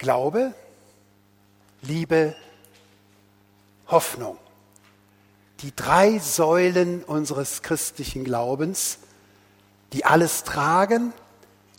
[0.00, 0.54] Glaube,
[1.82, 2.34] Liebe,
[3.86, 4.38] Hoffnung.
[5.60, 9.00] Die drei Säulen unseres christlichen Glaubens,
[9.92, 11.12] die alles tragen,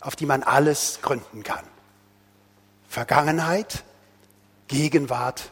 [0.00, 1.64] auf die man alles gründen kann.
[2.88, 3.82] Vergangenheit,
[4.68, 5.50] Gegenwart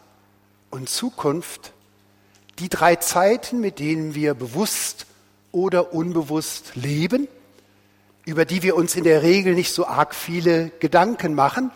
[0.70, 1.72] und Zukunft,
[2.60, 5.06] die drei Zeiten, mit denen wir bewusst
[5.50, 7.26] oder unbewusst leben,
[8.26, 11.72] über die wir uns in der Regel nicht so arg viele Gedanken machen,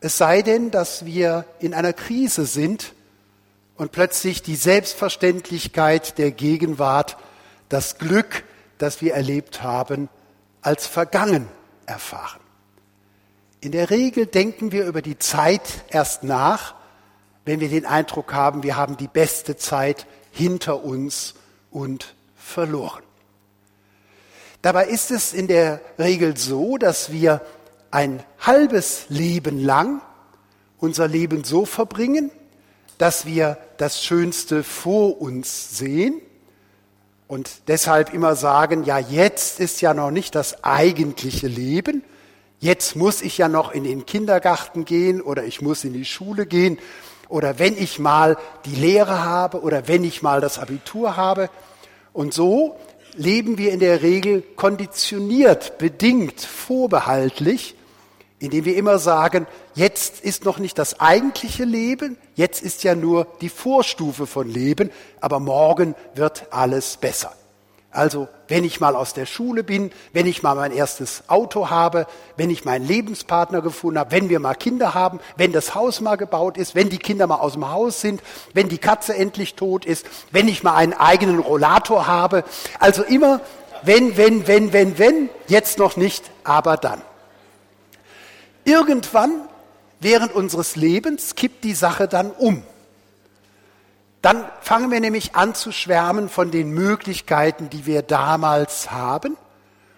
[0.00, 2.94] es sei denn, dass wir in einer Krise sind
[3.76, 7.18] und plötzlich die Selbstverständlichkeit der Gegenwart,
[7.68, 8.44] das Glück,
[8.78, 10.08] das wir erlebt haben,
[10.62, 11.48] als vergangen
[11.86, 12.40] erfahren.
[13.60, 16.74] In der Regel denken wir über die Zeit erst nach,
[17.44, 21.34] wenn wir den Eindruck haben, wir haben die beste Zeit hinter uns
[21.70, 23.02] und verloren.
[24.62, 27.40] Dabei ist es in der Regel so, dass wir
[27.90, 30.00] ein halbes Leben lang
[30.78, 32.30] unser Leben so verbringen,
[32.98, 36.20] dass wir das Schönste vor uns sehen
[37.28, 42.02] und deshalb immer sagen, ja, jetzt ist ja noch nicht das eigentliche Leben,
[42.58, 46.46] jetzt muss ich ja noch in den Kindergarten gehen oder ich muss in die Schule
[46.46, 46.78] gehen
[47.28, 48.36] oder wenn ich mal
[48.66, 51.48] die Lehre habe oder wenn ich mal das Abitur habe.
[52.12, 52.76] Und so
[53.14, 57.76] leben wir in der Regel konditioniert, bedingt, vorbehaltlich,
[58.40, 63.26] indem wir immer sagen, jetzt ist noch nicht das eigentliche Leben, jetzt ist ja nur
[63.40, 67.32] die Vorstufe von Leben, aber morgen wird alles besser.
[67.92, 72.06] Also, wenn ich mal aus der Schule bin, wenn ich mal mein erstes Auto habe,
[72.36, 76.14] wenn ich meinen Lebenspartner gefunden habe, wenn wir mal Kinder haben, wenn das Haus mal
[76.14, 78.22] gebaut ist, wenn die Kinder mal aus dem Haus sind,
[78.54, 82.44] wenn die Katze endlich tot ist, wenn ich mal einen eigenen Rollator habe.
[82.78, 83.40] Also immer,
[83.82, 87.02] wenn, wenn, wenn, wenn, wenn, jetzt noch nicht, aber dann.
[88.64, 89.48] Irgendwann
[90.00, 92.62] während unseres Lebens kippt die Sache dann um.
[94.22, 99.36] Dann fangen wir nämlich an zu schwärmen von den Möglichkeiten, die wir damals haben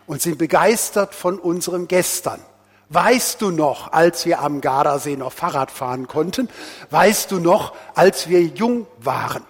[0.07, 2.41] und sind begeistert von unserem Gestern.
[2.89, 6.49] Weißt du noch, als wir am Gardasee noch Fahrrad fahren konnten?
[6.91, 9.45] Weißt du noch, als wir jung waren?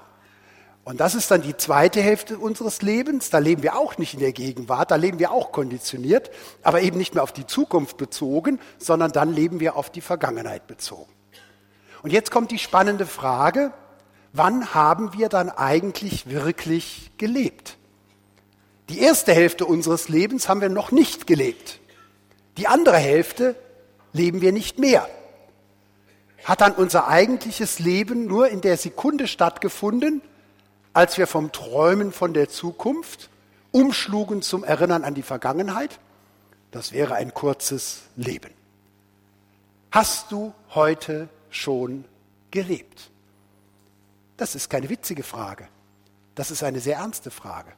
[0.85, 3.31] Und das ist dann die zweite Hälfte unseres Lebens.
[3.31, 6.31] Da leben wir auch nicht in der Gegenwart, da leben wir auch konditioniert,
[6.63, 10.67] aber eben nicht mehr auf die Zukunft bezogen, sondern dann leben wir auf die Vergangenheit
[10.67, 11.13] bezogen.
[12.03, 13.73] Und jetzt kommt die spannende Frage,
[14.33, 17.77] wann haben wir dann eigentlich wirklich gelebt?
[18.89, 21.79] Die erste Hälfte unseres Lebens haben wir noch nicht gelebt.
[22.57, 23.55] Die andere Hälfte
[24.13, 25.09] leben wir nicht mehr.
[26.43, 30.23] Hat dann unser eigentliches Leben nur in der Sekunde stattgefunden,
[30.93, 33.31] als wir vom Träumen von der Zukunft
[33.71, 35.99] umschlugen zum Erinnern an die Vergangenheit?
[36.71, 38.51] Das wäre ein kurzes Leben.
[39.91, 42.05] Hast du heute schon
[42.51, 43.11] gelebt?
[44.37, 45.69] Das ist keine witzige Frage.
[46.35, 47.73] Das ist eine sehr ernste Frage.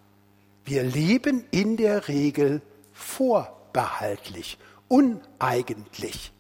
[0.65, 4.59] Wir leben in der Regel vorbehaltlich,
[4.89, 6.33] uneigentlich.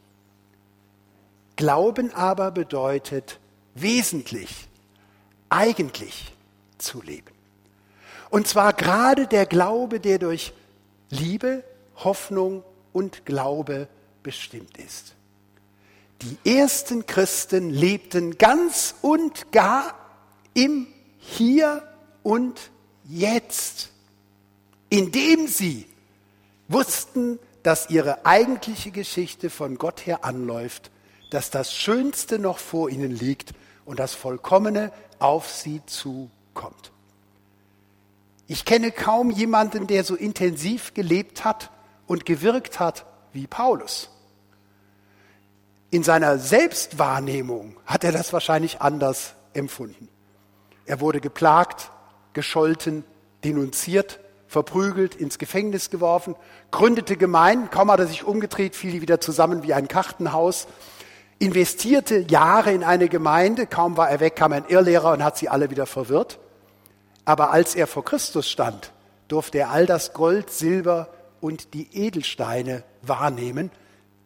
[1.56, 3.38] Glauben aber bedeutet
[3.74, 4.68] wesentlich,
[5.50, 6.33] eigentlich
[6.84, 7.32] zu leben.
[8.30, 10.52] Und zwar gerade der Glaube, der durch
[11.10, 11.64] Liebe,
[11.96, 13.88] Hoffnung und Glaube
[14.22, 15.14] bestimmt ist.
[16.22, 19.94] Die ersten Christen lebten ganz und gar
[20.54, 20.86] im
[21.18, 21.82] Hier
[22.22, 22.70] und
[23.06, 23.90] Jetzt,
[24.88, 25.86] indem sie
[26.68, 30.90] wussten, dass ihre eigentliche Geschichte von Gott her anläuft,
[31.30, 33.52] dass das Schönste noch vor ihnen liegt
[33.84, 35.82] und das Vollkommene auf sie
[36.54, 36.92] zukommt.
[38.46, 41.70] Ich kenne kaum jemanden, der so intensiv gelebt hat
[42.06, 44.10] und gewirkt hat wie Paulus.
[45.90, 50.08] In seiner Selbstwahrnehmung hat er das wahrscheinlich anders empfunden.
[50.86, 51.90] Er wurde geplagt,
[52.32, 53.04] gescholten,
[53.44, 56.36] denunziert, verprügelt, ins Gefängnis geworfen,
[56.70, 60.66] gründete Gemeinden, kaum hat er sich umgedreht, fiel die wieder zusammen wie ein Kartenhaus,
[61.38, 65.48] investierte Jahre in eine Gemeinde, kaum war er weg, kam ein Irrlehrer und hat sie
[65.48, 66.38] alle wieder verwirrt.
[67.24, 68.92] Aber als er vor Christus stand,
[69.28, 71.08] durfte er all das Gold, Silber
[71.40, 73.70] und die Edelsteine wahrnehmen,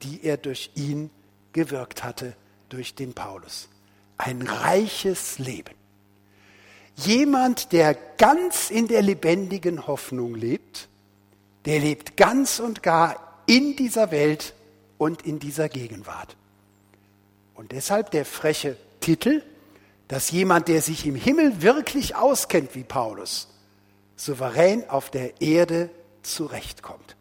[0.02, 1.10] die er durch ihn
[1.52, 2.34] gewirkt hatte,
[2.68, 3.68] durch den Paulus.
[4.16, 5.74] Ein reiches Leben.
[6.96, 10.88] Jemand, der ganz in der lebendigen Hoffnung lebt,
[11.64, 14.54] der lebt ganz und gar in dieser Welt
[14.98, 16.36] und in dieser Gegenwart.
[17.54, 19.42] Und deshalb der freche Titel,
[20.08, 23.48] dass jemand, der sich im Himmel wirklich auskennt wie Paulus,
[24.16, 25.90] souverän auf der Erde
[26.22, 27.16] zurechtkommt.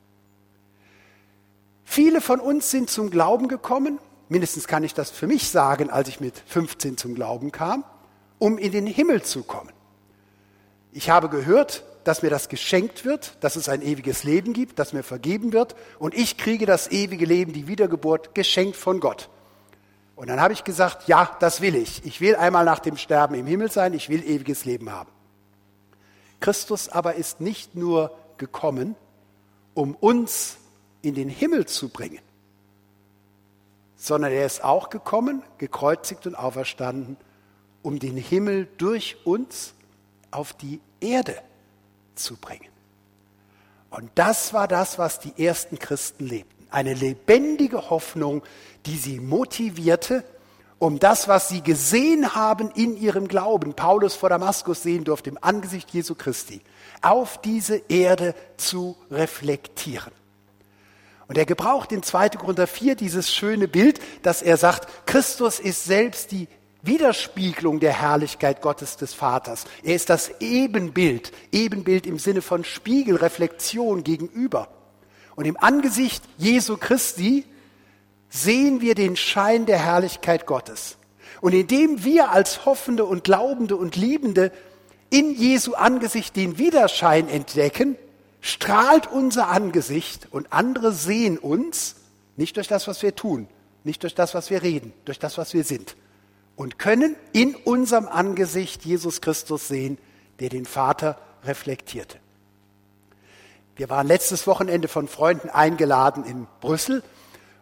[1.84, 4.00] Viele von uns sind zum Glauben gekommen
[4.30, 7.84] mindestens kann ich das für mich sagen, als ich mit 15 zum Glauben kam,
[8.40, 9.72] um in den Himmel zu kommen.
[10.92, 14.94] Ich habe gehört, dass mir das geschenkt wird, dass es ein ewiges Leben gibt, dass
[14.94, 19.30] mir vergeben wird und ich kriege das ewige Leben, die Wiedergeburt, geschenkt von Gott.
[20.18, 22.04] Und dann habe ich gesagt, ja, das will ich.
[22.04, 25.12] Ich will einmal nach dem Sterben im Himmel sein, ich will ewiges Leben haben.
[26.40, 28.96] Christus aber ist nicht nur gekommen,
[29.76, 30.58] um uns
[31.04, 32.22] in den Himmel zu bringen,
[33.96, 37.18] sondern er ist auch gekommen, gekreuzigt und auferstanden,
[37.84, 39.76] um den Himmel durch uns
[40.32, 41.40] auf die Erde
[42.16, 42.70] zu bringen.
[43.92, 46.57] Und das war das, was die ersten Christen lebten.
[46.70, 48.44] Eine lebendige Hoffnung,
[48.86, 50.24] die sie motivierte,
[50.80, 55.40] um das, was sie gesehen haben in ihrem Glauben, Paulus vor Damaskus sehen durfte, im
[55.42, 56.62] Angesicht Jesu Christi,
[57.02, 60.12] auf diese Erde zu reflektieren.
[61.28, 62.30] Und er gebraucht in 2.
[62.30, 66.48] Korinther 4 dieses schöne Bild, dass er sagt, Christus ist selbst die
[66.84, 69.66] Widerspiegelung der Herrlichkeit Gottes des Vaters.
[69.84, 74.70] Er ist das Ebenbild, Ebenbild im Sinne von Spiegel, Reflexion gegenüber.
[75.38, 77.46] Und im Angesicht Jesu Christi
[78.28, 80.98] sehen wir den Schein der Herrlichkeit Gottes.
[81.40, 84.52] Und indem wir als Hoffende und Glaubende und Liebende
[85.12, 87.96] in Jesu Angesicht den Widerschein entdecken,
[88.42, 91.98] strahlt unser Angesicht und andere sehen uns
[92.36, 93.48] nicht durch das, was wir tun,
[93.84, 95.96] nicht durch das, was wir reden, durch das, was wir sind
[96.56, 100.00] und können in unserem Angesicht Jesus Christus sehen,
[100.40, 102.18] der den Vater reflektierte.
[103.78, 107.04] Wir waren letztes Wochenende von Freunden eingeladen in Brüssel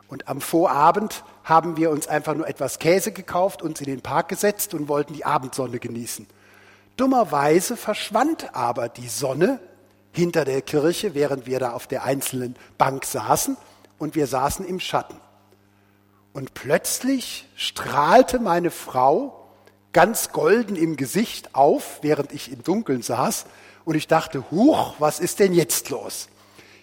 [0.08, 4.30] und am Vorabend haben wir uns einfach nur etwas Käse gekauft, uns in den Park
[4.30, 6.26] gesetzt und wollten die Abendsonne genießen.
[6.96, 9.60] Dummerweise verschwand aber die Sonne
[10.14, 13.58] hinter der Kirche, während wir da auf der einzelnen Bank saßen
[13.98, 15.20] und wir saßen im Schatten.
[16.32, 19.50] Und plötzlich strahlte meine Frau
[19.92, 23.46] ganz golden im Gesicht auf, während ich im Dunkeln saß.
[23.86, 26.28] Und ich dachte, huch, was ist denn jetzt los?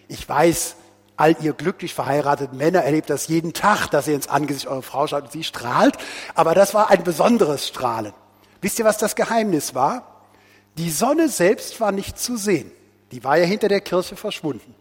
[0.07, 0.75] Ich weiß,
[1.17, 5.05] all ihr glücklich verheirateten Männer erlebt das jeden Tag, dass ihr ins Angesicht eurer Frau
[5.05, 5.97] schaut und sie strahlt.
[6.33, 8.13] Aber das war ein besonderes Strahlen.
[8.61, 10.21] Wisst ihr, was das Geheimnis war?
[10.77, 12.71] Die Sonne selbst war nicht zu sehen.
[13.11, 14.73] Die war ja hinter der Kirche verschwunden.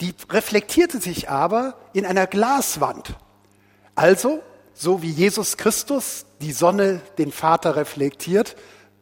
[0.00, 3.16] Die reflektierte sich aber in einer Glaswand.
[3.94, 4.42] Also,
[4.74, 8.54] so wie Jesus Christus die Sonne den Vater reflektiert,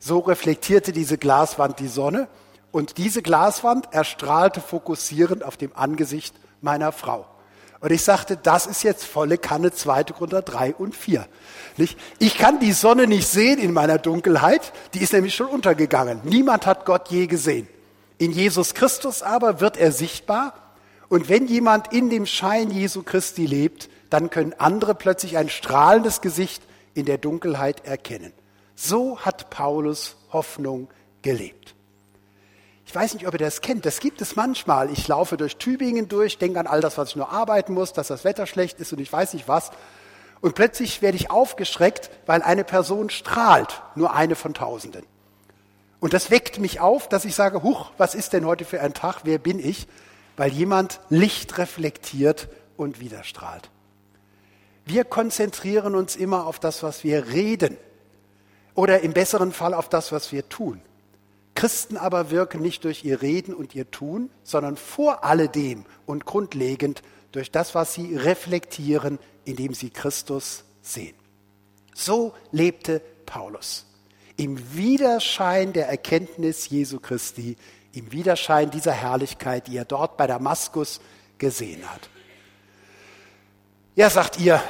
[0.06, 2.28] so reflektierte diese Glaswand die Sonne
[2.70, 7.26] und diese Glaswand erstrahlte fokussierend auf dem Angesicht meiner Frau.
[7.80, 11.26] Und ich sagte, das ist jetzt volle Kanne, zweite Gründer drei und vier.
[12.18, 16.20] Ich kann die Sonne nicht sehen in meiner Dunkelheit, die ist nämlich schon untergegangen.
[16.24, 17.68] Niemand hat Gott je gesehen.
[18.18, 20.54] In Jesus Christus aber wird er sichtbar.
[21.08, 26.20] Und wenn jemand in dem Schein Jesu Christi lebt, dann können andere plötzlich ein strahlendes
[26.20, 26.62] Gesicht
[26.94, 28.32] in der Dunkelheit erkennen.
[28.76, 30.88] So hat Paulus Hoffnung
[31.22, 31.74] gelebt.
[32.84, 33.84] Ich weiß nicht, ob ihr das kennt.
[33.84, 34.90] Das gibt es manchmal.
[34.92, 38.08] Ich laufe durch Tübingen durch, denke an all das, was ich nur arbeiten muss, dass
[38.08, 39.70] das Wetter schlecht ist und ich weiß nicht was.
[40.40, 45.04] Und plötzlich werde ich aufgeschreckt, weil eine Person strahlt, nur eine von Tausenden.
[45.98, 48.92] Und das weckt mich auf, dass ich sage, huch, was ist denn heute für ein
[48.92, 49.88] Tag, wer bin ich?
[50.36, 53.70] Weil jemand Licht reflektiert und widerstrahlt.
[54.84, 57.78] Wir konzentrieren uns immer auf das, was wir reden
[58.76, 60.80] oder im besseren Fall auf das, was wir tun.
[61.56, 67.02] Christen aber wirken nicht durch ihr Reden und ihr Tun, sondern vor alledem und grundlegend
[67.32, 71.16] durch das, was sie reflektieren, indem sie Christus sehen.
[71.94, 73.86] So lebte Paulus.
[74.36, 77.56] Im Widerschein der Erkenntnis Jesu Christi,
[77.92, 81.00] im Widerschein dieser Herrlichkeit, die er dort bei Damaskus
[81.38, 82.10] gesehen hat.
[83.94, 84.62] Ja, sagt ihr,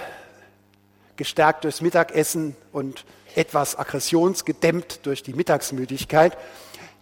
[1.16, 3.04] gestärkt durchs Mittagessen und
[3.36, 6.36] etwas aggressionsgedämmt durch die Mittagsmüdigkeit.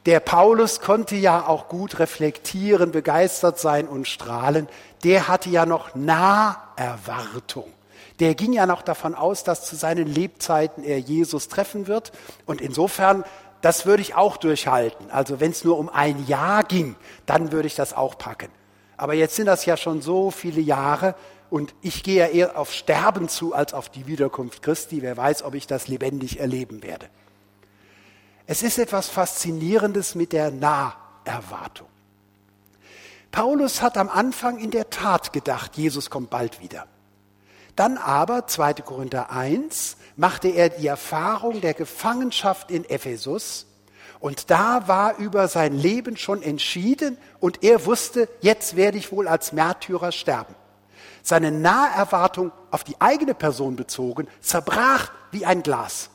[0.07, 4.69] Der Paulus konnte ja auch gut reflektieren, begeistert sein und strahlen.
[5.03, 7.73] Der hatte ja noch Naherwartung.
[8.21, 12.13] Der ging ja noch davon aus, dass zu seinen Lebzeiten er Jesus treffen wird.
[12.45, 13.25] Und insofern,
[13.63, 15.11] das würde ich auch durchhalten.
[15.11, 18.51] Also wenn es nur um ein Jahr ging, dann würde ich das auch packen.
[18.97, 21.15] Aber jetzt sind das ja schon so viele Jahre,
[21.51, 25.03] und ich gehe ja eher auf Sterben zu als auf die Wiederkunft Christi.
[25.03, 27.09] Wer weiß, ob ich das lebendig erleben werde.
[28.47, 31.89] Es ist etwas Faszinierendes mit der Naherwartung.
[33.31, 36.87] Paulus hat am Anfang in der Tat gedacht, Jesus kommt bald wieder.
[37.75, 38.75] Dann aber, 2.
[38.75, 43.67] Korinther 1, machte er die Erfahrung der Gefangenschaft in Ephesus
[44.21, 49.27] und da war über sein Leben schon entschieden und er wusste, jetzt werde ich wohl
[49.27, 50.55] als Märtyrer sterben.
[51.25, 56.11] Seine Naherwartung auf die eigene Person bezogen, zerbrach wie ein Glas.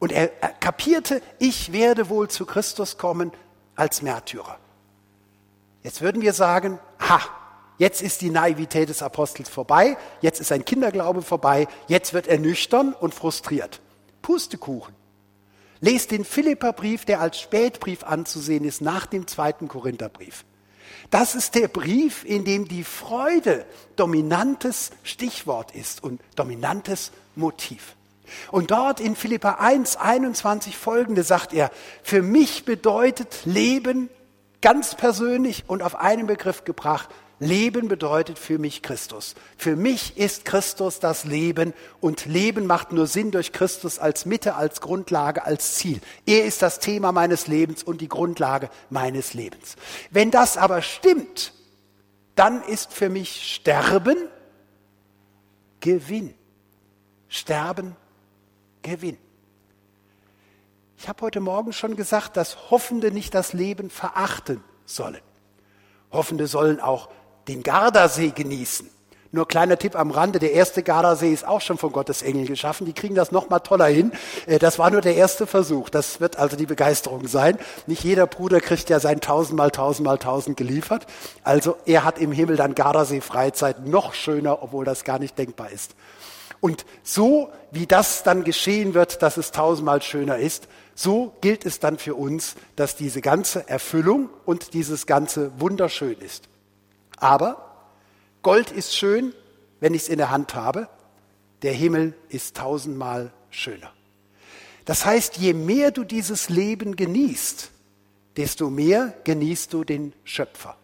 [0.00, 3.32] Und er, er kapierte, ich werde wohl zu Christus kommen
[3.76, 4.58] als Märtyrer.
[5.84, 7.20] Jetzt würden wir sagen, ha,
[7.78, 12.38] jetzt ist die Naivität des Apostels vorbei, jetzt ist sein Kinderglaube vorbei, jetzt wird er
[12.38, 13.80] nüchtern und frustriert.
[14.20, 14.94] Pustekuchen.
[15.80, 20.44] Lest den Philipperbrief, der als Spätbrief anzusehen ist, nach dem zweiten Korintherbrief.
[21.14, 27.94] Das ist der Brief, in dem die Freude dominantes Stichwort ist und dominantes Motiv.
[28.50, 31.70] Und dort in Philippa 1, 21 folgende sagt er,
[32.02, 34.10] für mich bedeutet Leben
[34.60, 37.08] ganz persönlich und auf einen Begriff gebracht,
[37.40, 39.34] Leben bedeutet für mich Christus.
[39.56, 44.54] Für mich ist Christus das Leben und Leben macht nur Sinn durch Christus als Mitte,
[44.54, 46.00] als Grundlage, als Ziel.
[46.26, 49.76] Er ist das Thema meines Lebens und die Grundlage meines Lebens.
[50.10, 51.52] Wenn das aber stimmt,
[52.36, 54.16] dann ist für mich Sterben
[55.80, 56.34] Gewinn.
[57.28, 57.96] Sterben
[58.82, 59.18] Gewinn.
[60.96, 65.20] Ich habe heute Morgen schon gesagt, dass Hoffende nicht das Leben verachten sollen.
[66.12, 67.10] Hoffende sollen auch
[67.48, 68.90] den Gardasee genießen.
[69.34, 72.86] Nur kleiner Tipp am Rande, der erste Gardasee ist auch schon von Gottes Engel geschaffen.
[72.86, 74.12] Die kriegen das noch mal toller hin.
[74.46, 75.88] Äh, das war nur der erste Versuch.
[75.88, 77.58] Das wird also die Begeisterung sein.
[77.88, 81.06] Nicht jeder Bruder kriegt ja sein tausendmal tausendmal tausend geliefert.
[81.42, 85.70] Also er hat im Himmel dann Gardasee Freizeit noch schöner, obwohl das gar nicht denkbar
[85.72, 85.96] ist.
[86.60, 91.80] Und so wie das dann geschehen wird, dass es tausendmal schöner ist, so gilt es
[91.80, 96.48] dann für uns, dass diese ganze Erfüllung und dieses ganze wunderschön ist.
[97.16, 97.90] Aber
[98.42, 99.32] Gold ist schön,
[99.80, 100.88] wenn ich es in der Hand habe.
[101.62, 103.92] Der Himmel ist tausendmal schöner.
[104.84, 107.70] Das heißt, je mehr du dieses Leben genießt,
[108.36, 110.76] desto mehr genießt du den Schöpfer.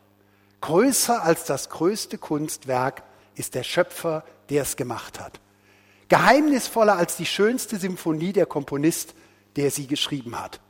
[0.60, 3.02] Größer als das größte Kunstwerk
[3.34, 5.40] ist der Schöpfer, der es gemacht hat.
[6.08, 9.14] Geheimnisvoller als die schönste Symphonie der Komponist,
[9.56, 10.60] der sie geschrieben hat.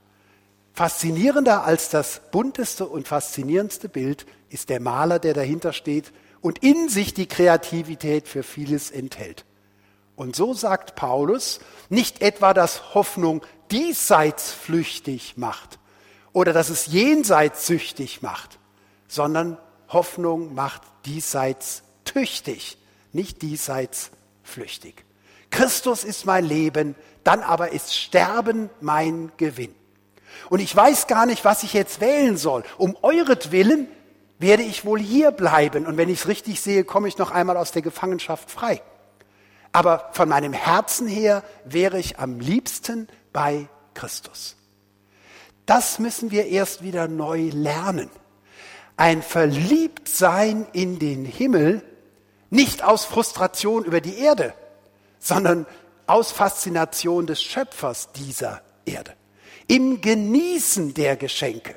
[0.72, 6.88] Faszinierender als das bunteste und faszinierendste Bild ist der Maler, der dahinter steht und in
[6.88, 9.44] sich die Kreativität für vieles enthält.
[10.16, 15.78] Und so sagt Paulus, nicht etwa, dass Hoffnung diesseits flüchtig macht
[16.32, 18.58] oder dass es jenseits süchtig macht,
[19.08, 19.58] sondern
[19.88, 22.78] Hoffnung macht diesseits tüchtig,
[23.12, 24.10] nicht diesseits
[24.42, 25.04] flüchtig.
[25.50, 29.74] Christus ist mein Leben, dann aber ist Sterben mein Gewinn.
[30.48, 32.64] Und ich weiß gar nicht, was ich jetzt wählen soll.
[32.78, 33.88] Um euretwillen
[34.38, 35.86] werde ich wohl hier bleiben.
[35.86, 38.82] Und wenn ich es richtig sehe, komme ich noch einmal aus der Gefangenschaft frei.
[39.72, 44.56] Aber von meinem Herzen her wäre ich am liebsten bei Christus.
[45.66, 48.10] Das müssen wir erst wieder neu lernen.
[48.96, 51.82] Ein Verliebtsein in den Himmel,
[52.48, 54.52] nicht aus Frustration über die Erde,
[55.20, 55.66] sondern
[56.06, 59.14] aus Faszination des Schöpfers dieser Erde.
[59.70, 61.76] Im Genießen der Geschenke.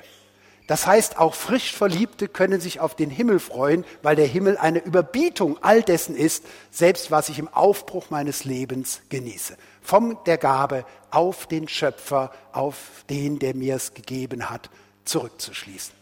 [0.65, 4.79] Das heißt, auch frisch Verliebte können sich auf den Himmel freuen, weil der Himmel eine
[4.79, 9.57] Überbietung all dessen ist, selbst was ich im Aufbruch meines Lebens genieße.
[9.83, 14.71] Vom der Gabe auf den Schöpfer, auf den, der mir es gegeben hat,
[15.05, 15.93] zurückzuschließen.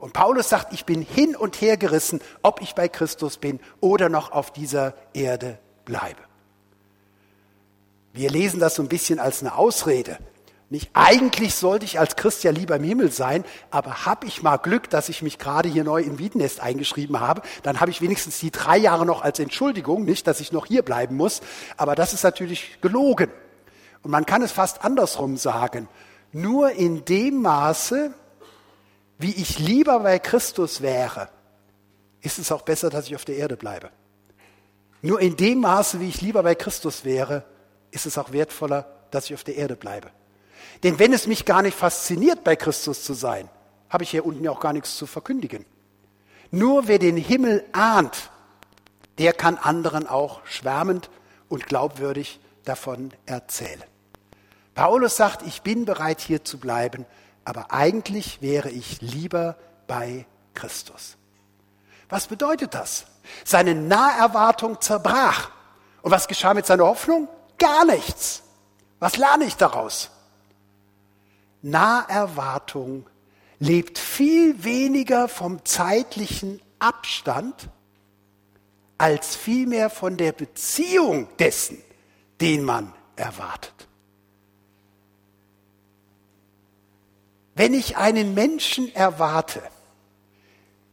[0.00, 4.08] Und Paulus sagt, ich bin hin und her gerissen, ob ich bei Christus bin oder
[4.08, 6.22] noch auf dieser Erde bleibe.
[8.12, 10.18] Wir lesen das so ein bisschen als eine Ausrede.
[10.72, 14.56] Nicht, eigentlich sollte ich als Christ ja lieber im Himmel sein, aber habe ich mal
[14.56, 18.40] Glück, dass ich mich gerade hier neu in Wiedenest eingeschrieben habe, dann habe ich wenigstens
[18.40, 21.42] die drei Jahre noch als Entschuldigung, nicht, dass ich noch hier bleiben muss.
[21.76, 23.30] Aber das ist natürlich gelogen.
[24.00, 25.90] Und man kann es fast andersrum sagen.
[26.32, 28.14] Nur in dem Maße,
[29.18, 31.28] wie ich lieber bei Christus wäre,
[32.22, 33.90] ist es auch besser, dass ich auf der Erde bleibe.
[35.02, 37.44] Nur in dem Maße, wie ich lieber bei Christus wäre,
[37.90, 40.10] ist es auch wertvoller, dass ich auf der Erde bleibe.
[40.82, 43.48] Denn wenn es mich gar nicht fasziniert, bei Christus zu sein,
[43.88, 45.64] habe ich hier unten ja auch gar nichts zu verkündigen.
[46.50, 48.30] Nur wer den Himmel ahnt,
[49.18, 51.10] der kann anderen auch schwärmend
[51.48, 53.82] und glaubwürdig davon erzählen.
[54.74, 57.04] Paulus sagt, ich bin bereit hier zu bleiben,
[57.44, 61.16] aber eigentlich wäre ich lieber bei Christus.
[62.08, 63.06] Was bedeutet das?
[63.44, 65.50] Seine Naherwartung zerbrach.
[66.02, 67.28] Und was geschah mit seiner Hoffnung?
[67.58, 68.42] Gar nichts.
[68.98, 70.10] Was lerne ich daraus?
[71.62, 73.06] Naherwartung
[73.58, 77.70] lebt viel weniger vom zeitlichen Abstand
[78.98, 81.82] als vielmehr von der Beziehung dessen,
[82.40, 83.88] den man erwartet.
[87.54, 89.62] Wenn ich einen Menschen erwarte,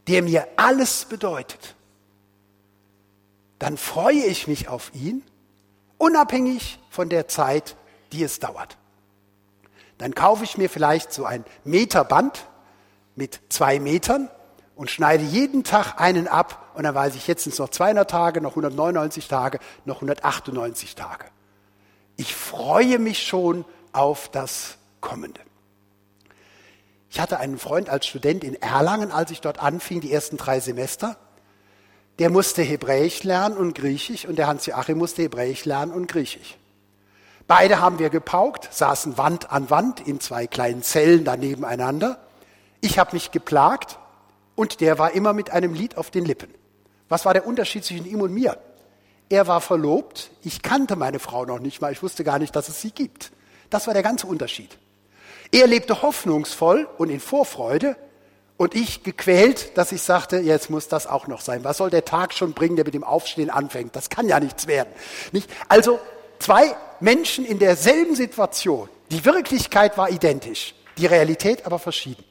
[0.07, 1.75] der mir alles bedeutet,
[3.59, 5.23] dann freue ich mich auf ihn,
[5.97, 7.75] unabhängig von der Zeit,
[8.11, 8.78] die es dauert.
[9.99, 12.47] Dann kaufe ich mir vielleicht so ein Meter Band
[13.15, 14.29] mit zwei Metern
[14.75, 18.09] und schneide jeden Tag einen ab und dann weiß ich, jetzt sind es noch 200
[18.09, 21.25] Tage, noch 199 Tage, noch 198 Tage.
[22.15, 25.41] Ich freue mich schon auf das Kommende.
[27.09, 30.61] Ich hatte einen Freund als Student in Erlangen, als ich dort anfing, die ersten drei
[30.61, 31.17] Semester.
[32.19, 36.58] Der musste Hebräisch lernen und Griechisch und der Hans-Joachim musste Hebräisch lernen und Griechisch.
[37.49, 42.19] Beide haben wir gepaukt, saßen Wand an Wand in zwei kleinen Zellen da nebeneinander.
[42.79, 43.97] Ich habe mich geplagt
[44.53, 46.53] und der war immer mit einem Lied auf den Lippen.
[47.07, 48.59] Was war der Unterschied zwischen ihm und mir?
[49.29, 52.69] Er war verlobt, ich kannte meine Frau noch nicht mal, ich wusste gar nicht, dass
[52.69, 53.31] es sie gibt.
[53.71, 54.77] Das war der ganze Unterschied.
[55.51, 57.95] Er lebte hoffnungsvoll und in Vorfreude
[58.57, 61.63] und ich gequält, dass ich sagte, jetzt muss das auch noch sein.
[61.63, 63.95] Was soll der Tag schon bringen, der mit dem Aufstehen anfängt?
[63.95, 64.93] Das kann ja nichts werden.
[65.31, 65.49] Nicht?
[65.67, 65.99] Also
[66.39, 68.89] zwei Menschen in derselben Situation.
[69.11, 72.23] Die Wirklichkeit war identisch, die Realität aber verschieden.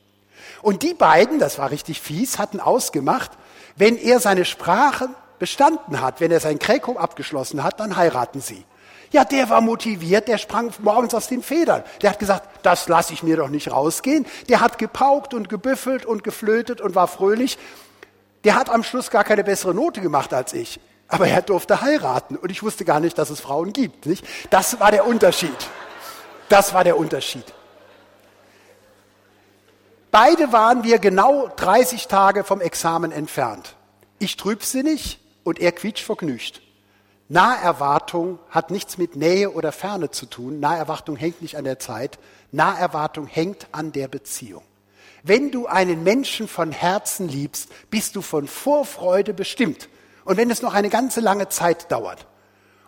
[0.62, 3.30] Und die beiden, das war richtig fies, hatten ausgemacht,
[3.76, 8.64] wenn er seine Sprache bestanden hat, wenn er sein Kräkum abgeschlossen hat, dann heiraten sie.
[9.10, 11.82] Ja, der war motiviert, der sprang morgens aus den Federn.
[12.02, 14.26] Der hat gesagt, das lasse ich mir doch nicht rausgehen.
[14.48, 17.56] Der hat gepaukt und gebüffelt und geflötet und war fröhlich.
[18.44, 20.78] Der hat am Schluss gar keine bessere Note gemacht als ich.
[21.08, 24.06] Aber er durfte heiraten und ich wusste gar nicht, dass es Frauen gibt.
[24.06, 24.24] Nicht?
[24.50, 25.56] Das war der Unterschied.
[26.48, 27.44] Das war der Unterschied.
[30.10, 33.74] Beide waren wir genau 30 Tage vom Examen entfernt.
[34.18, 36.62] Ich trübsinnig und er quietschvergnügt.
[37.28, 40.60] Naherwartung hat nichts mit Nähe oder Ferne zu tun.
[40.60, 42.18] Naherwartung hängt nicht an der Zeit.
[42.52, 44.62] Naherwartung hängt an der Beziehung.
[45.22, 49.90] Wenn du einen Menschen von Herzen liebst, bist du von Vorfreude bestimmt.
[50.28, 52.26] Und wenn es noch eine ganze lange Zeit dauert.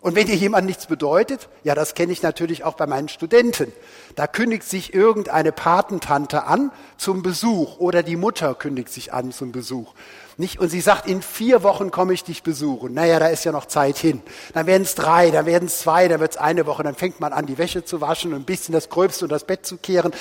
[0.02, 3.72] Und wenn dir jemand nichts bedeutet, ja, das kenne ich natürlich auch bei meinen Studenten.
[4.14, 9.52] Da kündigt sich irgendeine Patentante an zum Besuch oder die Mutter kündigt sich an zum
[9.52, 9.94] Besuch.
[10.36, 10.60] Nicht?
[10.60, 12.92] Und sie sagt, in vier Wochen komme ich dich besuchen.
[12.92, 14.20] Naja, da ist ja noch Zeit hin.
[14.52, 16.82] Dann werden es drei, dann werden es zwei, dann wird es eine Woche.
[16.82, 19.44] Dann fängt man an, die Wäsche zu waschen und ein bisschen das Gröbste und das
[19.44, 20.12] Bett zu kehren.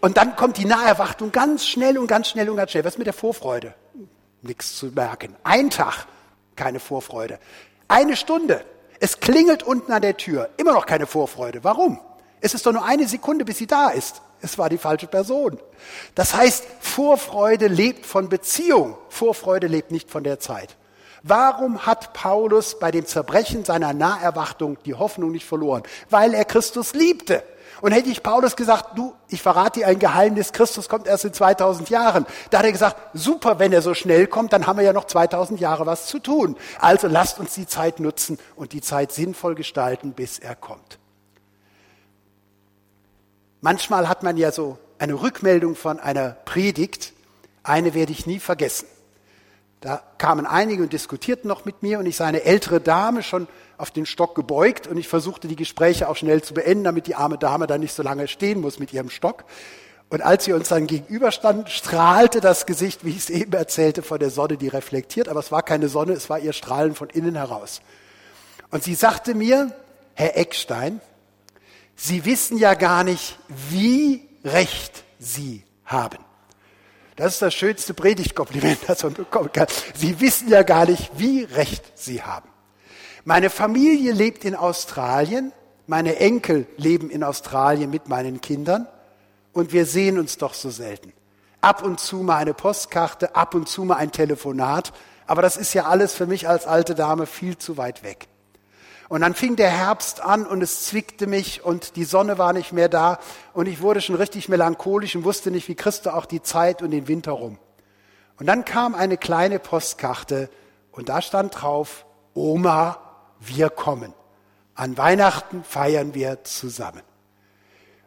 [0.00, 2.84] Und dann kommt die Naherwartung ganz schnell und ganz schnell und ganz schnell.
[2.84, 3.74] Was mit der Vorfreude?
[4.42, 5.34] Nichts zu merken.
[5.42, 6.06] Ein Tag,
[6.60, 7.38] keine Vorfreude.
[7.88, 8.62] Eine Stunde.
[9.00, 10.50] Es klingelt unten an der Tür.
[10.58, 11.64] Immer noch keine Vorfreude.
[11.64, 11.98] Warum?
[12.42, 14.20] Es ist doch nur eine Sekunde, bis sie da ist.
[14.42, 15.58] Es war die falsche Person.
[16.14, 18.98] Das heißt, Vorfreude lebt von Beziehung.
[19.08, 20.76] Vorfreude lebt nicht von der Zeit.
[21.22, 25.82] Warum hat Paulus bei dem Zerbrechen seiner Naherwartung die Hoffnung nicht verloren?
[26.10, 27.42] Weil er Christus liebte.
[27.80, 31.32] Und hätte ich Paulus gesagt, du, ich verrate dir ein Geheimnis, Christus kommt erst in
[31.32, 32.26] 2000 Jahren.
[32.50, 35.04] Da hat er gesagt, super, wenn er so schnell kommt, dann haben wir ja noch
[35.04, 36.56] 2000 Jahre was zu tun.
[36.78, 40.98] Also lasst uns die Zeit nutzen und die Zeit sinnvoll gestalten, bis er kommt.
[43.60, 47.12] Manchmal hat man ja so eine Rückmeldung von einer Predigt.
[47.62, 48.86] Eine werde ich nie vergessen.
[49.80, 53.48] Da kamen einige und diskutierten noch mit mir und ich sah eine ältere Dame schon
[53.80, 57.14] auf den Stock gebeugt und ich versuchte die Gespräche auch schnell zu beenden, damit die
[57.14, 59.44] arme Dame da nicht so lange stehen muss mit ihrem Stock.
[60.08, 64.18] Und als sie uns dann gegenüberstanden, strahlte das Gesicht, wie ich es eben erzählte, vor
[64.18, 67.36] der Sonne, die reflektiert, aber es war keine Sonne, es war ihr Strahlen von innen
[67.36, 67.80] heraus.
[68.70, 69.72] Und sie sagte mir,
[70.14, 71.00] Herr Eckstein,
[72.02, 73.38] Sie wissen ja gar nicht,
[73.68, 76.16] wie recht Sie haben.
[77.16, 79.66] Das ist das schönste Predigtkompliment, das man bekommen kann.
[79.94, 82.48] Sie wissen ja gar nicht, wie recht Sie haben.
[83.24, 85.52] Meine Familie lebt in Australien,
[85.86, 88.86] meine Enkel leben in Australien mit meinen Kindern
[89.52, 91.12] und wir sehen uns doch so selten.
[91.60, 94.92] Ab und zu mal eine Postkarte, ab und zu mal ein Telefonat,
[95.26, 98.28] aber das ist ja alles für mich als alte Dame viel zu weit weg.
[99.10, 102.72] Und dann fing der Herbst an und es zwickte mich und die Sonne war nicht
[102.72, 103.18] mehr da
[103.52, 106.80] und ich wurde schon richtig melancholisch und wusste nicht, wie kriegst du auch die Zeit
[106.80, 107.58] und den Winter rum.
[108.38, 110.48] Und dann kam eine kleine Postkarte
[110.92, 113.09] und da stand drauf, Oma,
[113.40, 114.14] wir kommen.
[114.74, 117.02] An Weihnachten feiern wir zusammen.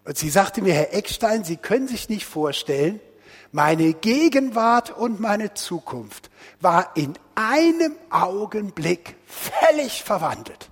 [0.05, 2.99] Und sie sagte mir, Herr Eckstein, Sie können sich nicht vorstellen,
[3.51, 10.69] meine Gegenwart und meine Zukunft war in einem Augenblick völlig verwandelt.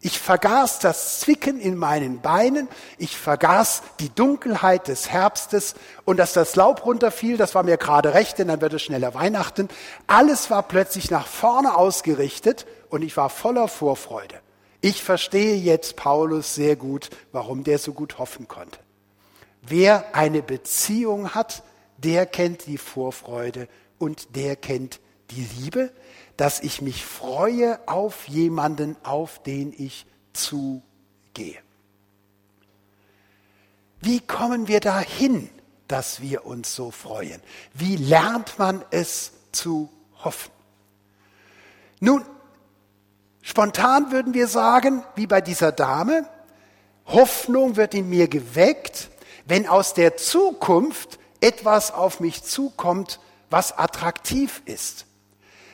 [0.00, 6.34] Ich vergaß das Zwicken in meinen Beinen, ich vergaß die Dunkelheit des Herbstes und dass
[6.34, 9.68] das Laub runterfiel, das war mir gerade recht, denn dann wird es schneller Weihnachten.
[10.06, 14.40] Alles war plötzlich nach vorne ausgerichtet und ich war voller Vorfreude.
[14.80, 18.78] Ich verstehe jetzt Paulus sehr gut, warum der so gut hoffen konnte.
[19.62, 21.64] Wer eine Beziehung hat,
[21.98, 23.66] der kennt die Vorfreude
[23.98, 25.90] und der kennt die Liebe.
[26.36, 30.82] dass ich mich freue auf jemanden, auf den ich zugehe.
[34.00, 35.48] Wie kommen wir dahin,
[35.86, 37.40] dass wir uns so freuen?
[37.72, 39.90] Wie lernt man es zu
[40.24, 40.50] hoffen?
[42.00, 42.24] Nun,
[43.44, 46.26] spontan würden wir sagen, wie bei dieser Dame,
[47.06, 49.10] Hoffnung wird in mir geweckt,
[49.44, 55.06] wenn aus der Zukunft etwas auf mich zukommt, was attraktiv ist.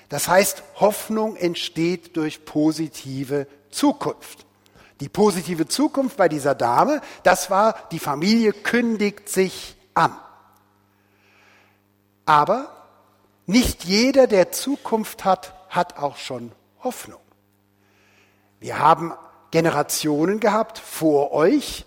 [0.08, 4.44] Das heißt, Hoffnung entsteht durch positive Zukunft.
[4.98, 10.14] Die positive Zukunft bei dieser Dame, das war, die Familie kündigt sich an.
[12.26, 12.76] Aber
[13.46, 16.52] nicht jeder, der Zukunft hat, hat auch schon
[16.82, 17.19] Hoffnung.
[18.60, 19.12] Wir haben
[19.50, 21.86] Generationen gehabt vor euch,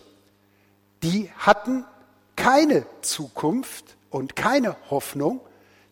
[1.04, 1.86] die hatten
[2.36, 5.40] keine Zukunft und keine Hoffnung,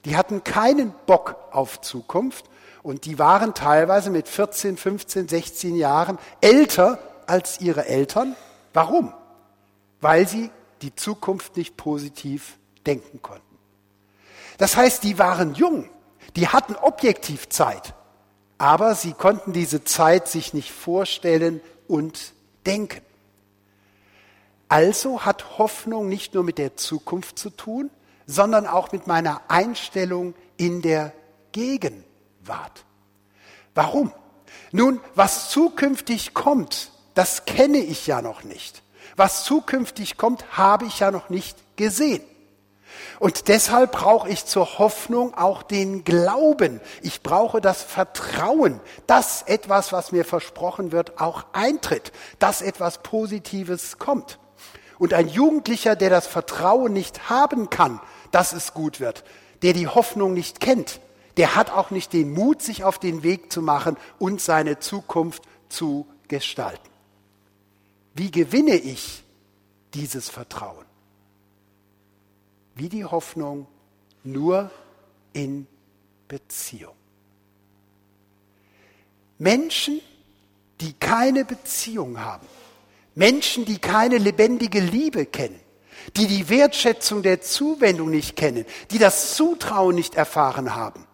[0.06, 2.46] die hatten keinen Bock auf Zukunft
[2.84, 8.36] und die waren teilweise mit 14, 15, 16 Jahren älter als ihre Eltern.
[8.74, 9.13] Warum?
[10.00, 10.50] Weil sie
[10.82, 13.44] die Zukunft nicht positiv denken konnten.
[14.58, 15.89] Das heißt, die waren jung,
[16.36, 17.94] die hatten objektiv Zeit,
[18.62, 22.34] aber sie konnten diese Zeit sich nicht vorstellen und
[22.67, 23.02] denken.
[24.69, 27.89] Also hat Hoffnung nicht nur mit der Zukunft zu tun,
[28.28, 31.12] sondern auch mit meiner Einstellung in der
[31.54, 32.86] Gegenwart.
[33.74, 34.13] Warum?
[34.71, 38.84] Nun, was zukünftig kommt, das kenne ich ja noch nicht.
[39.15, 42.21] Was zukünftig kommt, habe ich ja noch nicht gesehen.
[43.21, 46.81] Und deshalb brauche ich zur Hoffnung auch den Glauben.
[47.03, 53.99] Ich brauche das Vertrauen, dass etwas, was mir versprochen wird, auch eintritt, dass etwas Positives
[53.99, 54.39] kommt.
[54.97, 57.99] Und ein Jugendlicher, der das Vertrauen nicht haben kann,
[58.31, 59.23] dass es gut wird,
[59.62, 60.99] der die Hoffnung nicht kennt,
[61.38, 65.43] der hat auch nicht den Mut, sich auf den Weg zu machen und seine Zukunft
[65.69, 66.89] zu gestalten.
[68.15, 69.23] Wie gewinne ich
[69.93, 70.90] dieses Vertrauen?
[72.82, 73.67] Wie die Hoffnung
[74.24, 74.72] nur
[75.34, 75.67] in
[76.28, 76.96] Beziehung.
[79.38, 80.02] Menschen,
[80.80, 82.48] die keine Beziehung haben,
[83.13, 85.60] Menschen, die keine lebendige Liebe kennen,
[86.17, 91.06] die die Wertschätzung der Zuwendung nicht kennen, die das Zutrauen nicht erfahren haben,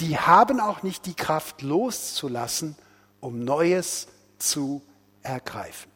[0.00, 2.74] die haben auch nicht die Kraft loszulassen,
[3.20, 4.08] um Neues
[4.38, 4.82] zu
[5.22, 5.88] ergreifen.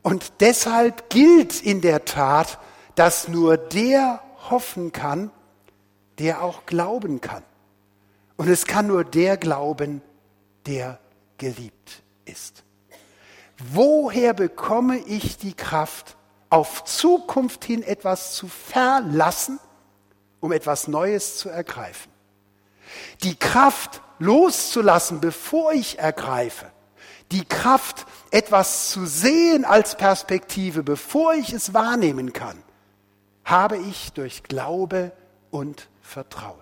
[0.00, 2.58] Und deshalb gilt in der Tat,
[2.98, 5.30] dass nur der hoffen kann,
[6.18, 7.44] der auch glauben kann.
[8.36, 10.02] Und es kann nur der glauben,
[10.66, 10.98] der
[11.36, 12.64] geliebt ist.
[13.72, 16.16] Woher bekomme ich die Kraft,
[16.50, 19.60] auf Zukunft hin etwas zu verlassen,
[20.40, 22.10] um etwas Neues zu ergreifen?
[23.22, 26.72] Die Kraft loszulassen, bevor ich ergreife.
[27.30, 32.60] Die Kraft, etwas zu sehen als Perspektive, bevor ich es wahrnehmen kann,
[33.48, 35.12] habe ich durch Glaube
[35.50, 36.56] und Vertrauen.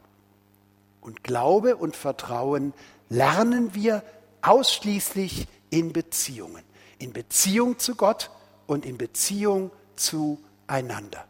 [1.00, 2.72] Und Glaube und Vertrauen
[3.08, 4.02] lernen wir
[4.42, 6.66] ausschließlich in Beziehungen
[6.98, 8.30] in Beziehung zu Gott
[8.66, 11.24] und in Beziehung zueinander.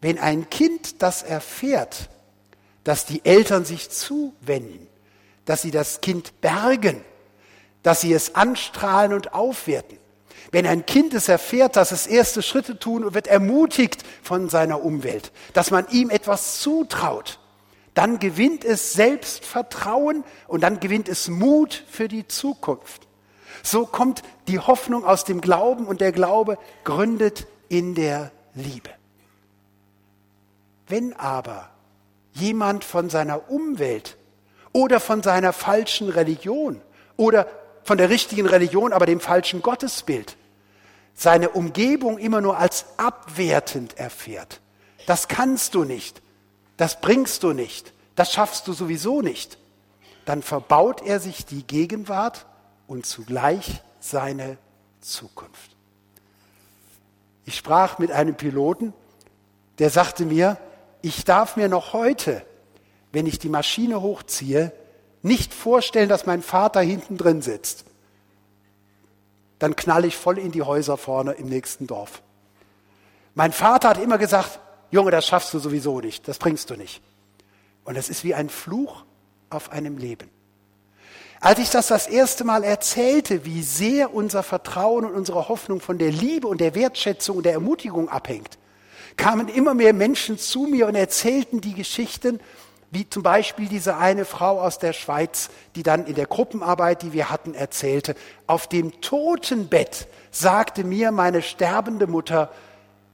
[0.00, 2.10] Wenn ein Kind das erfährt,
[2.82, 4.86] dass die Eltern sich zuwenden,
[5.44, 7.02] dass sie das Kind bergen,
[7.82, 9.98] dass sie es anstrahlen und aufwerten,
[10.54, 14.84] wenn ein Kind es erfährt, dass es erste Schritte tun und wird ermutigt von seiner
[14.84, 17.40] Umwelt, dass man ihm etwas zutraut,
[17.92, 23.08] dann gewinnt es Selbstvertrauen und dann gewinnt es Mut für die Zukunft.
[23.64, 28.90] So kommt die Hoffnung aus dem Glauben und der Glaube gründet in der Liebe.
[30.86, 31.70] Wenn aber
[32.30, 34.16] jemand von seiner Umwelt
[34.72, 36.80] oder von seiner falschen Religion
[37.16, 37.48] oder
[37.82, 40.36] von der richtigen Religion, aber dem falschen Gottesbild,
[41.14, 44.60] seine Umgebung immer nur als abwertend erfährt,
[45.06, 46.22] das kannst du nicht,
[46.76, 49.58] das bringst du nicht, das schaffst du sowieso nicht,
[50.24, 52.46] dann verbaut er sich die Gegenwart
[52.86, 54.58] und zugleich seine
[55.00, 55.70] Zukunft.
[57.44, 58.92] Ich sprach mit einem Piloten,
[59.78, 60.58] der sagte mir,
[61.02, 62.44] ich darf mir noch heute,
[63.12, 64.72] wenn ich die Maschine hochziehe,
[65.22, 67.84] nicht vorstellen, dass mein Vater hinten drin sitzt.
[69.64, 72.20] Dann knall ich voll in die Häuser vorne im nächsten Dorf.
[73.34, 77.00] Mein Vater hat immer gesagt, Junge, das schaffst du sowieso nicht, das bringst du nicht.
[77.86, 79.06] Und es ist wie ein Fluch
[79.48, 80.28] auf einem Leben.
[81.40, 85.96] Als ich das das erste Mal erzählte, wie sehr unser Vertrauen und unsere Hoffnung von
[85.96, 88.58] der Liebe und der Wertschätzung und der Ermutigung abhängt,
[89.16, 92.38] kamen immer mehr Menschen zu mir und erzählten die Geschichten,
[92.94, 97.12] Wie zum Beispiel diese eine Frau aus der Schweiz, die dann in der Gruppenarbeit, die
[97.12, 98.14] wir hatten, erzählte,
[98.46, 102.52] auf dem Totenbett sagte mir meine sterbende Mutter,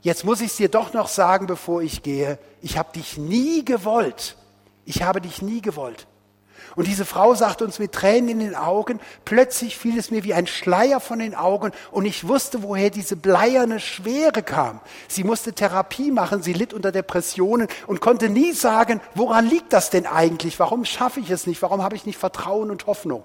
[0.02, 3.64] jetzt muss ich es dir doch noch sagen, bevor ich gehe, ich habe dich nie
[3.64, 4.36] gewollt.
[4.84, 6.06] Ich habe dich nie gewollt.
[6.76, 10.34] Und diese Frau sagte uns mit Tränen in den Augen, plötzlich fiel es mir wie
[10.34, 14.80] ein Schleier von den Augen und ich wusste, woher diese bleierne Schwere kam.
[15.08, 19.90] Sie musste Therapie machen, sie litt unter Depressionen und konnte nie sagen, woran liegt das
[19.90, 20.58] denn eigentlich?
[20.58, 21.62] Warum schaffe ich es nicht?
[21.62, 23.24] Warum habe ich nicht Vertrauen und Hoffnung?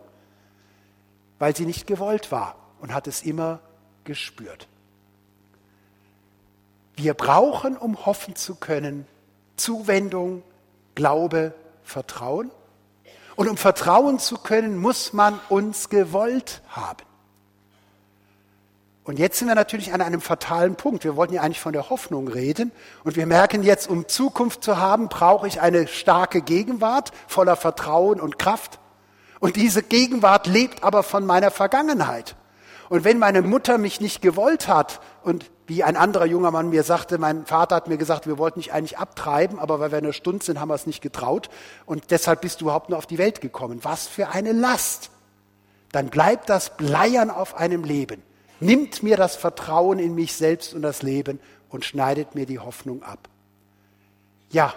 [1.39, 3.59] Weil sie nicht gewollt war und hat es immer
[4.03, 4.67] gespürt.
[6.95, 9.05] Wir brauchen, um hoffen zu können,
[9.57, 10.43] Zuwendung,
[10.95, 11.53] Glaube,
[11.83, 12.51] Vertrauen.
[13.35, 17.03] Und um vertrauen zu können, muss man uns gewollt haben.
[19.05, 21.03] Und jetzt sind wir natürlich an einem fatalen Punkt.
[21.03, 22.71] Wir wollten ja eigentlich von der Hoffnung reden.
[23.03, 28.19] Und wir merken jetzt, um Zukunft zu haben, brauche ich eine starke Gegenwart voller Vertrauen
[28.19, 28.79] und Kraft.
[29.39, 32.35] Und diese Gegenwart lebt aber von meiner Vergangenheit.
[32.89, 36.83] Und wenn meine Mutter mich nicht gewollt hat und wie ein anderer junger Mann mir
[36.83, 40.05] sagte, mein Vater hat mir gesagt, wir wollten dich eigentlich abtreiben, aber weil wir in
[40.05, 41.49] der Stunde sind, haben wir es nicht getraut
[41.85, 43.79] und deshalb bist du überhaupt nur auf die Welt gekommen.
[43.83, 45.09] Was für eine Last.
[45.91, 48.21] Dann bleibt das Bleiern auf einem Leben,
[48.59, 53.01] nimmt mir das Vertrauen in mich selbst und das Leben und schneidet mir die Hoffnung
[53.03, 53.29] ab.
[54.51, 54.73] Ja,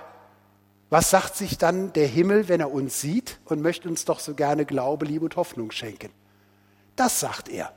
[0.91, 4.35] was sagt sich dann der Himmel, wenn er uns sieht und möchte uns doch so
[4.35, 6.11] gerne Glaube, Liebe und Hoffnung schenken?
[6.97, 7.73] Das sagt er.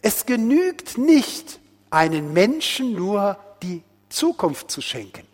[0.00, 1.60] Es genügt nicht,
[1.94, 5.26] einen Menschen nur die Zukunft zu schenken.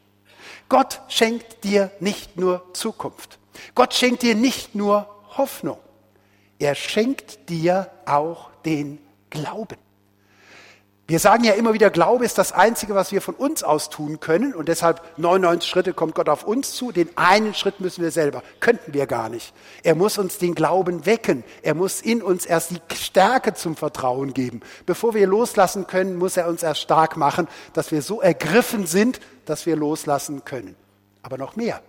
[0.68, 3.38] Gott schenkt dir nicht nur Zukunft.
[3.74, 5.78] Gott schenkt dir nicht nur Hoffnung.
[6.58, 8.98] Er schenkt dir auch den
[9.30, 9.78] Glauben.
[11.10, 14.20] Wir sagen ja immer wieder, Glaube ist das Einzige, was wir von uns aus tun
[14.20, 14.54] können.
[14.54, 16.92] Und deshalb 99 Schritte kommt Gott auf uns zu.
[16.92, 18.44] Den einen Schritt müssen wir selber.
[18.60, 19.52] Könnten wir gar nicht.
[19.82, 21.42] Er muss uns den Glauben wecken.
[21.62, 24.60] Er muss in uns erst die Stärke zum Vertrauen geben.
[24.86, 29.18] Bevor wir loslassen können, muss er uns erst stark machen, dass wir so ergriffen sind,
[29.46, 30.76] dass wir loslassen können.
[31.22, 31.82] Aber noch mehr.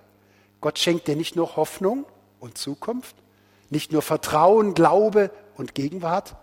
[0.62, 2.06] Gott schenkt dir nicht nur Hoffnung
[2.40, 3.16] und Zukunft,
[3.70, 6.34] nicht nur Vertrauen, Glaube und Gegenwart.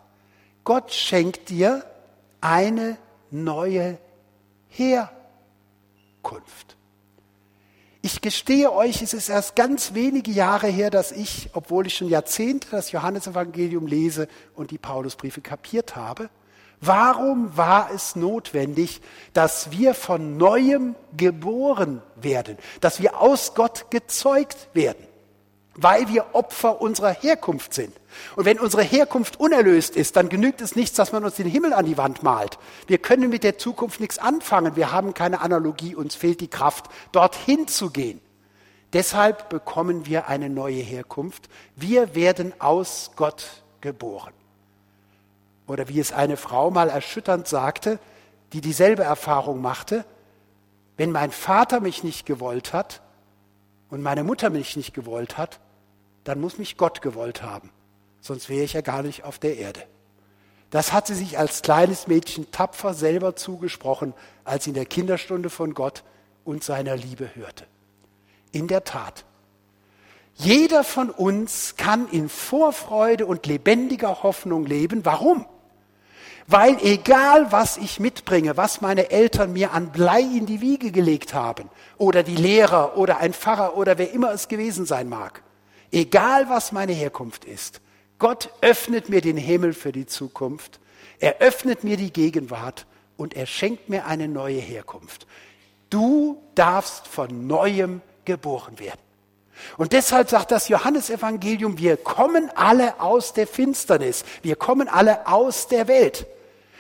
[0.63, 1.85] Gott schenkt dir
[2.41, 2.97] eine
[3.31, 3.99] neue
[4.69, 5.19] Herkunft.
[8.01, 12.09] Ich gestehe euch, es ist erst ganz wenige Jahre her, dass ich, obwohl ich schon
[12.09, 16.31] Jahrzehnte das Johannesevangelium lese und die Paulusbriefe kapiert habe,
[16.81, 19.01] warum war es notwendig,
[19.33, 25.08] dass wir von neuem geboren werden, dass wir aus Gott gezeugt werden?
[25.81, 27.95] Weil wir Opfer unserer Herkunft sind.
[28.35, 31.73] Und wenn unsere Herkunft unerlöst ist, dann genügt es nichts, dass man uns den Himmel
[31.73, 32.59] an die Wand malt.
[32.89, 34.75] Wir können mit der Zukunft nichts anfangen.
[34.75, 35.95] Wir haben keine Analogie.
[35.95, 38.21] Uns fehlt die Kraft, dorthin zu gehen.
[38.93, 41.49] Deshalb bekommen wir eine neue Herkunft.
[41.77, 44.33] Wir werden aus Gott geboren.
[45.69, 48.01] Oder wie es eine Frau mal erschütternd sagte,
[48.53, 50.05] die dieselbe Erfahrung machte,
[50.97, 53.01] wenn mein Vater mich nicht gewollt hat
[53.91, 55.61] und meine Mutter mich nicht gewollt hat,
[56.29, 57.71] dann muss mich Gott gewollt haben.
[58.21, 59.83] Sonst wäre ich ja gar nicht auf der Erde.
[60.69, 64.13] Das hat sie sich als kleines Mädchen tapfer selber zugesprochen,
[64.45, 66.05] als sie in der Kinderstunde von Gott
[66.45, 67.65] und seiner Liebe hörte.
[68.53, 69.25] In der Tat,
[70.35, 75.07] jeder von uns kann in Vorfreude und lebendiger Hoffnung leben.
[75.07, 75.47] Warum?
[76.47, 81.33] Weil egal, was ich mitbringe, was meine Eltern mir an Blei in die Wiege gelegt
[81.33, 85.43] haben, oder die Lehrer oder ein Pfarrer oder wer immer es gewesen sein mag,
[85.91, 87.81] Egal was meine Herkunft ist,
[88.19, 90.81] Gott öffnet mir den Himmel für die Zukunft,
[91.21, 95.27] er öffnet mir die Gegenwart und er schenkt mir eine neue Herkunft.
[95.91, 99.01] Du darfst von neuem geboren werden.
[99.77, 105.67] Und deshalb sagt das Johannesevangelium, wir kommen alle aus der Finsternis, wir kommen alle aus
[105.67, 106.27] der Welt.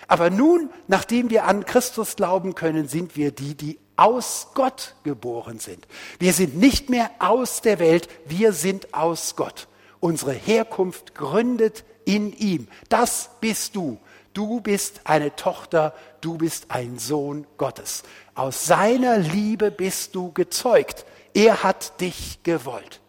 [0.09, 5.61] Aber nun, nachdem wir an Christus glauben können, sind wir die, die aus Gott geboren
[5.61, 5.87] sind.
[6.19, 9.69] Wir sind nicht mehr aus der Welt, wir sind aus Gott.
[10.01, 12.69] Unsere Herkunft gründet in ihm.
[12.89, 13.99] Das bist du.
[14.33, 18.05] Du bist eine Tochter, du bist ein Sohn Gottes.
[18.35, 21.05] Aus seiner Liebe bist du gezeugt.
[21.35, 23.01] Er hat dich gewollt.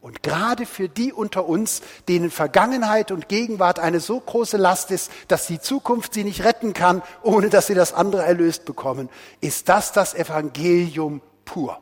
[0.00, 5.10] Und gerade für die unter uns, denen Vergangenheit und Gegenwart eine so große Last ist,
[5.26, 9.08] dass die Zukunft sie nicht retten kann, ohne dass sie das andere erlöst bekommen,
[9.40, 11.80] ist das das Evangelium pur.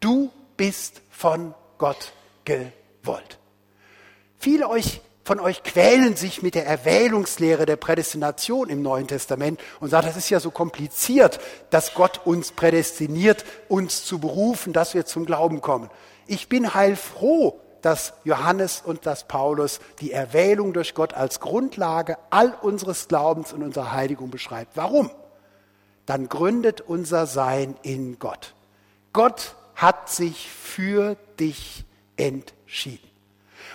[0.00, 2.12] Du bist von Gott
[2.44, 3.38] gewollt.
[4.38, 9.90] Viele euch von euch quälen sich mit der Erwählungslehre der Prädestination im Neuen Testament und
[9.90, 15.04] sagen, das ist ja so kompliziert, dass Gott uns prädestiniert, uns zu berufen, dass wir
[15.04, 15.90] zum Glauben kommen.
[16.28, 22.54] Ich bin heilfroh, dass Johannes und dass Paulus die Erwählung durch Gott als Grundlage all
[22.60, 24.76] unseres Glaubens und unserer Heiligung beschreibt.
[24.76, 25.10] Warum?
[26.06, 28.54] Dann gründet unser Sein in Gott.
[29.12, 31.84] Gott hat sich für dich
[32.16, 33.08] entschieden.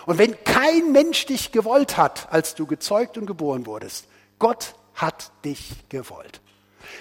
[0.05, 5.31] Und wenn kein Mensch dich gewollt hat, als du gezeugt und geboren wurdest, Gott hat
[5.45, 6.41] dich gewollt.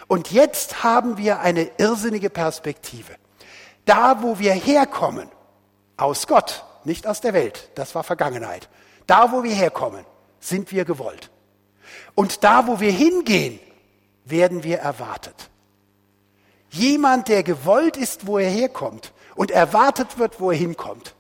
[0.06, 3.16] Und jetzt haben wir eine irrsinnige Perspektive.
[3.84, 5.28] Da, wo wir herkommen,
[6.02, 8.68] aus Gott, nicht aus der Welt, das war Vergangenheit.
[9.06, 10.04] Da, wo wir herkommen,
[10.40, 11.30] sind wir gewollt.
[12.14, 13.60] Und da, wo wir hingehen,
[14.24, 15.50] werden wir erwartet.
[16.70, 21.14] Jemand, der gewollt ist, wo er herkommt und erwartet wird, wo er hinkommt,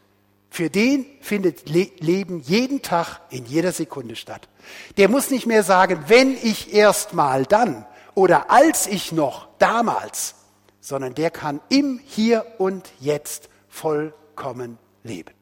[0.50, 4.48] für den findet Le Leben jeden Tag in jeder Sekunde statt.
[4.98, 10.34] Der muss nicht mehr sagen, wenn ich erst mal dann oder als ich noch damals,
[10.80, 13.48] sondern der kann im Hier und Jetzt
[14.42, 15.34] vollkommen leben.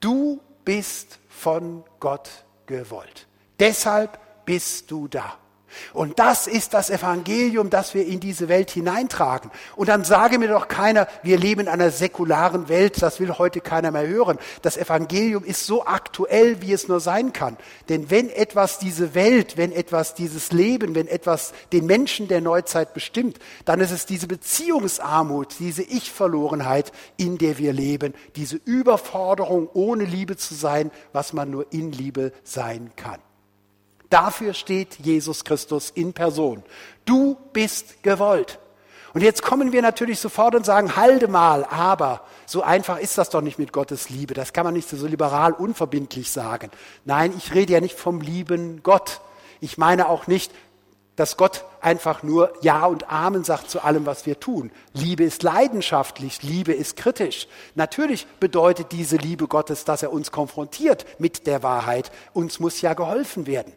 [0.00, 3.26] Du bist von Gott gewollt.
[3.60, 5.38] Deshalb bist du da.
[5.92, 9.50] Und das ist das Evangelium, das wir in diese Welt hineintragen.
[9.76, 13.60] Und dann sage mir doch keiner, wir leben in einer säkularen Welt, das will heute
[13.60, 14.38] keiner mehr hören.
[14.62, 17.56] Das Evangelium ist so aktuell, wie es nur sein kann.
[17.88, 22.94] Denn wenn etwas diese Welt, wenn etwas dieses Leben, wenn etwas den Menschen der Neuzeit
[22.94, 30.04] bestimmt, dann ist es diese Beziehungsarmut, diese Ich-Verlorenheit, in der wir leben, diese Überforderung, ohne
[30.04, 33.18] Liebe zu sein, was man nur in Liebe sein kann.
[34.10, 36.62] Dafür steht Jesus Christus in Person.
[37.04, 38.58] Du bist gewollt.
[39.14, 43.30] Und jetzt kommen wir natürlich sofort und sagen, halte mal, aber so einfach ist das
[43.30, 44.34] doch nicht mit Gottes Liebe.
[44.34, 46.70] Das kann man nicht so liberal unverbindlich sagen.
[47.04, 49.20] Nein, ich rede ja nicht vom lieben Gott.
[49.60, 50.52] Ich meine auch nicht,
[51.16, 54.70] dass Gott einfach nur Ja und Amen sagt zu allem, was wir tun.
[54.92, 57.48] Liebe ist leidenschaftlich, Liebe ist kritisch.
[57.74, 62.12] Natürlich bedeutet diese Liebe Gottes, dass er uns konfrontiert mit der Wahrheit.
[62.34, 63.72] Uns muss ja geholfen werden.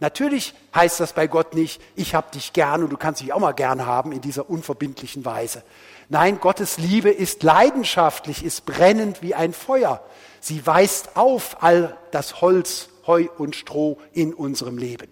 [0.00, 3.40] Natürlich heißt das bei Gott nicht, ich habe dich gern und du kannst dich auch
[3.40, 5.64] mal gern haben in dieser unverbindlichen Weise.
[6.08, 10.02] Nein, Gottes Liebe ist leidenschaftlich, ist brennend wie ein Feuer.
[10.40, 15.08] Sie weist auf all das Holz, Heu und Stroh in unserem Leben.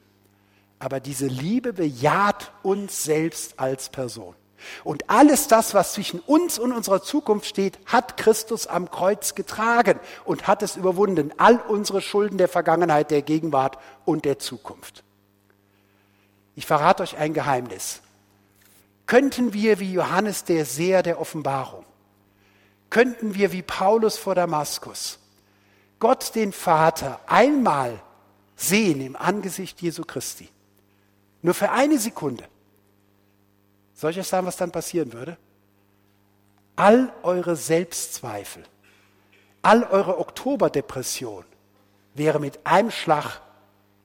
[0.79, 4.35] Aber diese Liebe bejaht uns selbst als Person.
[4.85, 10.01] Und alles das, was zwischen uns und unserer Zukunft steht, hat Christus am Kreuz getragen
[10.25, 11.33] und hat es überwunden.
[11.37, 15.05] All unsere Schulden der Vergangenheit, der Gegenwart und der Zukunft.
[16.55, 18.01] Ich verrate euch ein Geheimnis.
[19.07, 21.85] Könnten wir wie Johannes der Seher der Offenbarung,
[22.91, 25.19] könnten wir wie Paulus vor Damaskus
[25.99, 28.01] Gott den Vater einmal
[28.55, 30.49] sehen im Angesicht Jesu Christi,
[31.43, 32.45] nur für eine Sekunde,
[33.97, 35.37] soll ich euch sagen, was dann passieren würde?
[36.77, 38.63] All eure Selbstzweifel,
[39.63, 41.45] all eure Oktoberdepression
[42.15, 43.41] wäre mit einem Schlag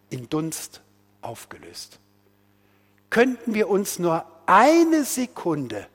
[0.10, 0.82] in Dunst
[1.22, 2.00] aufgelöst.
[3.10, 5.88] Könnten wir uns nur eine Sekunde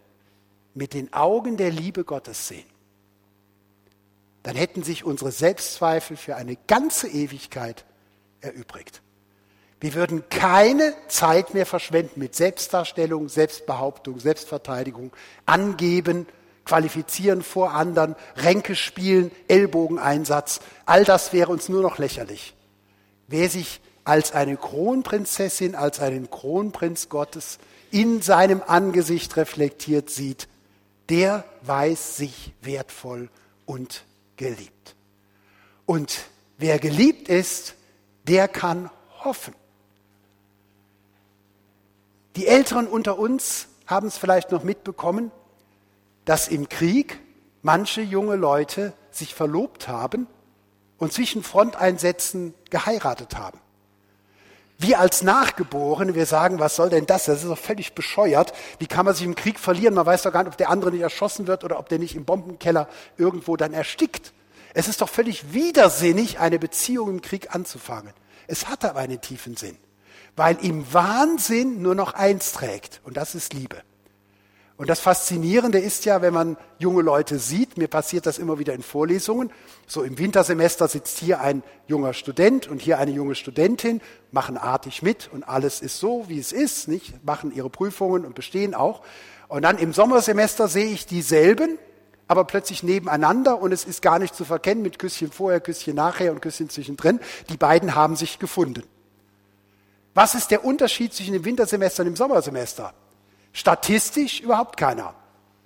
[0.74, 2.66] mit den Augen der Liebe Gottes sehen,
[4.42, 7.84] dann hätten sich unsere Selbstzweifel für eine ganze Ewigkeit
[8.40, 9.02] erübrigt.
[9.80, 15.12] Wir würden keine Zeit mehr verschwenden mit Selbstdarstellung, Selbstbehauptung, Selbstverteidigung,
[15.44, 16.26] angeben,
[16.64, 20.60] qualifizieren vor anderen, Ränke spielen, Ellbogeneinsatz.
[20.86, 22.54] All das wäre uns nur noch lächerlich.
[23.28, 27.58] Wer sich als eine Kronprinzessin, als einen Kronprinz Gottes
[27.90, 30.48] in seinem Angesicht reflektiert sieht,
[31.08, 33.28] der weiß sich wertvoll
[33.64, 34.04] und
[34.36, 34.96] geliebt.
[35.86, 36.24] Und
[36.58, 37.74] wer geliebt ist,
[38.24, 38.90] der kann
[39.24, 39.54] hoffen.
[42.36, 45.32] Die Älteren unter uns haben es vielleicht noch mitbekommen,
[46.26, 47.18] dass im Krieg
[47.62, 50.26] manche junge Leute sich verlobt haben
[50.98, 53.58] und zwischen Fronteinsätzen geheiratet haben.
[54.78, 57.24] Wir als Nachgeborene, wir sagen, was soll denn das?
[57.24, 58.52] Das ist doch völlig bescheuert.
[58.78, 59.94] Wie kann man sich im Krieg verlieren?
[59.94, 62.14] Man weiß doch gar nicht, ob der andere nicht erschossen wird oder ob der nicht
[62.14, 64.34] im Bombenkeller irgendwo dann erstickt.
[64.74, 68.12] Es ist doch völlig widersinnig, eine Beziehung im Krieg anzufangen.
[68.46, 69.78] Es hat aber einen tiefen Sinn
[70.36, 73.82] weil im Wahnsinn nur noch eins trägt, und das ist Liebe.
[74.76, 78.74] Und das Faszinierende ist ja, wenn man junge Leute sieht, mir passiert das immer wieder
[78.74, 79.50] in Vorlesungen,
[79.86, 85.02] so im Wintersemester sitzt hier ein junger Student und hier eine junge Studentin, machen artig
[85.02, 87.24] mit und alles ist so, wie es ist, nicht?
[87.24, 89.00] machen ihre Prüfungen und bestehen auch.
[89.48, 91.78] Und dann im Sommersemester sehe ich dieselben,
[92.28, 96.32] aber plötzlich nebeneinander und es ist gar nicht zu verkennen mit Küsschen vorher, Küsschen nachher
[96.32, 97.20] und Küsschen zwischendrin.
[97.48, 98.82] Die beiden haben sich gefunden.
[100.16, 102.94] Was ist der Unterschied zwischen dem Wintersemester und dem Sommersemester?
[103.52, 105.14] Statistisch überhaupt keiner.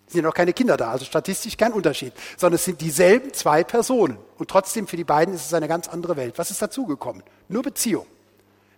[0.08, 3.62] Es sind noch keine Kinder da, also statistisch kein Unterschied, sondern es sind dieselben zwei
[3.62, 4.18] Personen.
[4.38, 6.36] Und trotzdem für die beiden ist es eine ganz andere Welt.
[6.36, 7.22] Was ist dazugekommen?
[7.46, 8.06] Nur Beziehung.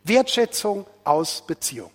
[0.05, 1.91] Wertschätzung aus Beziehung.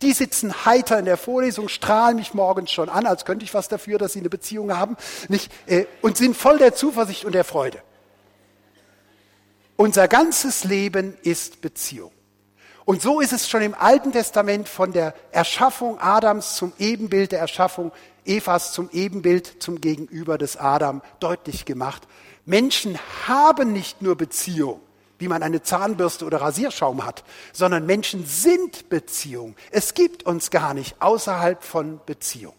[0.00, 3.68] Die sitzen heiter in der Vorlesung, strahlen mich morgens schon an, als könnte ich was
[3.68, 4.96] dafür, dass sie eine Beziehung haben,
[5.28, 7.82] nicht, äh, und sind voll der Zuversicht und der Freude.
[9.76, 12.10] Unser ganzes Leben ist Beziehung.
[12.88, 17.38] Und so ist es schon im Alten Testament von der Erschaffung Adams zum Ebenbild der
[17.38, 17.92] Erschaffung
[18.24, 22.08] Evas zum Ebenbild zum Gegenüber des Adam deutlich gemacht.
[22.46, 24.80] Menschen haben nicht nur Beziehung,
[25.18, 29.54] wie man eine Zahnbürste oder Rasierschaum hat, sondern Menschen sind Beziehung.
[29.70, 32.54] Es gibt uns gar nicht außerhalb von Beziehung.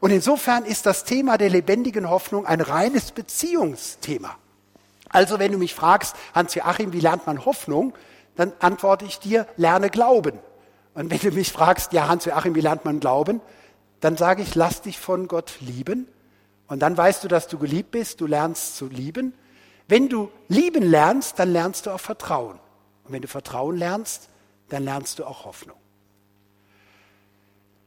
[0.00, 4.34] Und insofern ist das Thema der lebendigen Hoffnung ein reines Beziehungsthema.
[5.10, 7.94] Also wenn du mich fragst, Hans-Joachim, wie lernt man Hoffnung,
[8.40, 10.38] dann antworte ich dir, lerne Glauben.
[10.94, 13.40] Und wenn du mich fragst, ja Hans-Joachim, wie lernt man Glauben,
[14.00, 16.08] dann sage ich, lass dich von Gott lieben.
[16.66, 19.34] Und dann weißt du, dass du geliebt bist, du lernst zu lieben.
[19.88, 22.58] Wenn du lieben lernst, dann lernst du auch Vertrauen.
[23.04, 24.28] Und wenn du Vertrauen lernst,
[24.68, 25.76] dann lernst du auch Hoffnung.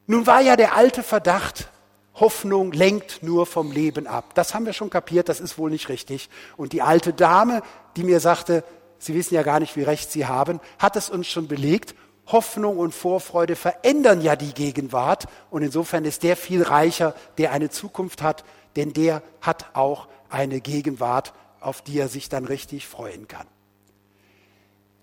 [0.06, 1.70] Nun war ja der alte Verdacht,
[2.16, 4.36] Hoffnung lenkt nur vom Leben ab.
[4.36, 6.30] Das haben wir schon kapiert, das ist wohl nicht richtig.
[6.58, 7.64] Und die alte Dame,
[7.96, 8.64] die mir sagte,
[9.04, 11.96] Sie wissen ja gar nicht, wie recht Sie haben, hat es uns schon belegt.
[12.28, 15.26] Hoffnung und Vorfreude verändern ja die Gegenwart.
[15.50, 18.46] Und insofern ist der viel reicher, der eine Zukunft hat,
[18.76, 21.34] denn der hat auch eine Gegenwart
[21.64, 23.48] auf die er sich dann richtig freuen kann.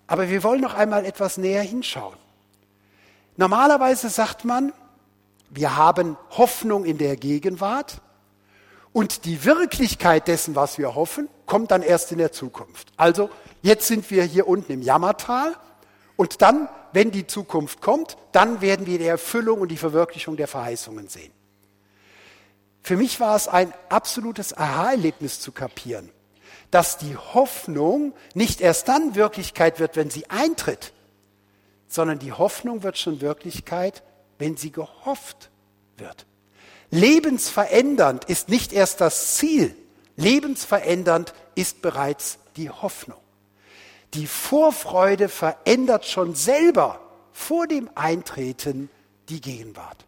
[0.07, 2.17] Aber wir wollen noch einmal etwas näher hinschauen.
[3.37, 4.73] Normalerweise sagt man,
[5.49, 8.01] wir haben Hoffnung in der Gegenwart
[8.93, 12.91] und die Wirklichkeit dessen, was wir hoffen, kommt dann erst in der Zukunft.
[12.97, 13.29] Also
[13.61, 15.55] jetzt sind wir hier unten im Jammertal
[16.15, 20.47] und dann, wenn die Zukunft kommt, dann werden wir die Erfüllung und die Verwirklichung der
[20.47, 21.31] Verheißungen sehen.
[22.83, 26.09] Für mich war es ein absolutes Aha-Erlebnis zu kapieren
[26.71, 30.93] dass die Hoffnung nicht erst dann Wirklichkeit wird, wenn sie eintritt,
[31.87, 34.01] sondern die Hoffnung wird schon Wirklichkeit,
[34.39, 35.51] wenn sie gehofft
[35.97, 36.25] wird.
[36.89, 39.75] Lebensverändernd ist nicht erst das Ziel,
[40.15, 43.19] lebensverändernd ist bereits die Hoffnung.
[44.13, 46.99] Die Vorfreude verändert schon selber
[47.31, 48.89] vor dem Eintreten
[49.29, 50.05] die Gegenwart.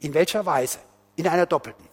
[0.00, 0.78] In welcher Weise?
[1.16, 1.88] In einer doppelten.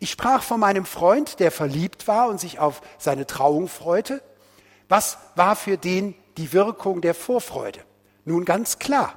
[0.00, 4.22] Ich sprach von meinem Freund, der verliebt war und sich auf seine Trauung freute.
[4.88, 7.80] Was war für den die Wirkung der Vorfreude?
[8.24, 9.14] Nun ganz klar.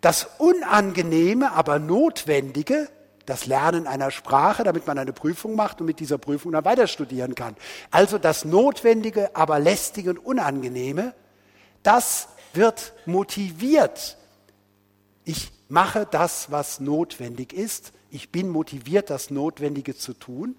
[0.00, 2.88] Das Unangenehme, aber Notwendige,
[3.26, 6.86] das Lernen einer Sprache, damit man eine Prüfung macht und mit dieser Prüfung dann weiter
[6.86, 7.56] studieren kann.
[7.90, 11.14] Also das Notwendige, aber lästige und Unangenehme,
[11.82, 14.16] das wird motiviert.
[15.24, 20.54] Ich mache das, was notwendig ist, ich bin motiviert, das Notwendige zu tun.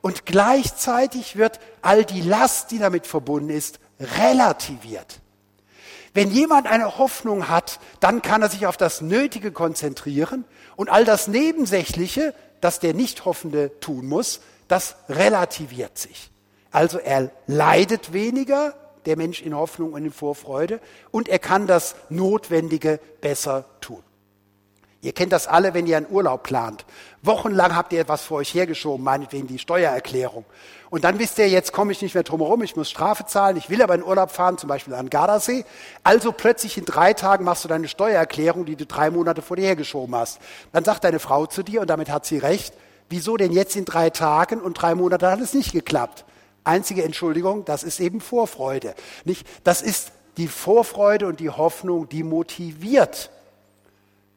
[0.00, 5.20] Und gleichzeitig wird all die Last, die damit verbunden ist, relativiert.
[6.14, 10.44] Wenn jemand eine Hoffnung hat, dann kann er sich auf das Nötige konzentrieren
[10.76, 16.30] und all das Nebensächliche, das der Nichthoffende tun muss, das relativiert sich.
[16.70, 18.74] Also er leidet weniger,
[19.06, 20.80] der Mensch in Hoffnung und in Vorfreude,
[21.10, 24.02] und er kann das Notwendige besser tun.
[25.00, 26.84] Ihr kennt das alle, wenn ihr einen Urlaub plant.
[27.22, 30.44] Wochenlang habt ihr etwas vor euch hergeschoben, meinetwegen die Steuererklärung.
[30.90, 33.56] Und dann wisst ihr, jetzt komme ich nicht mehr drum herum, ich muss Strafe zahlen,
[33.56, 35.64] ich will aber in Urlaub fahren, zum Beispiel an Gardasee.
[36.02, 39.66] Also plötzlich in drei Tagen machst du deine Steuererklärung, die du drei Monate vor dir
[39.66, 40.40] hergeschoben hast.
[40.72, 42.74] Dann sagt deine Frau zu dir, und damit hat sie recht,
[43.08, 46.24] wieso denn jetzt in drei Tagen und drei Monate hat es nicht geklappt?
[46.64, 48.94] Einzige Entschuldigung, das ist eben Vorfreude.
[49.24, 49.46] Nicht?
[49.62, 53.30] Das ist die Vorfreude und die Hoffnung, die motiviert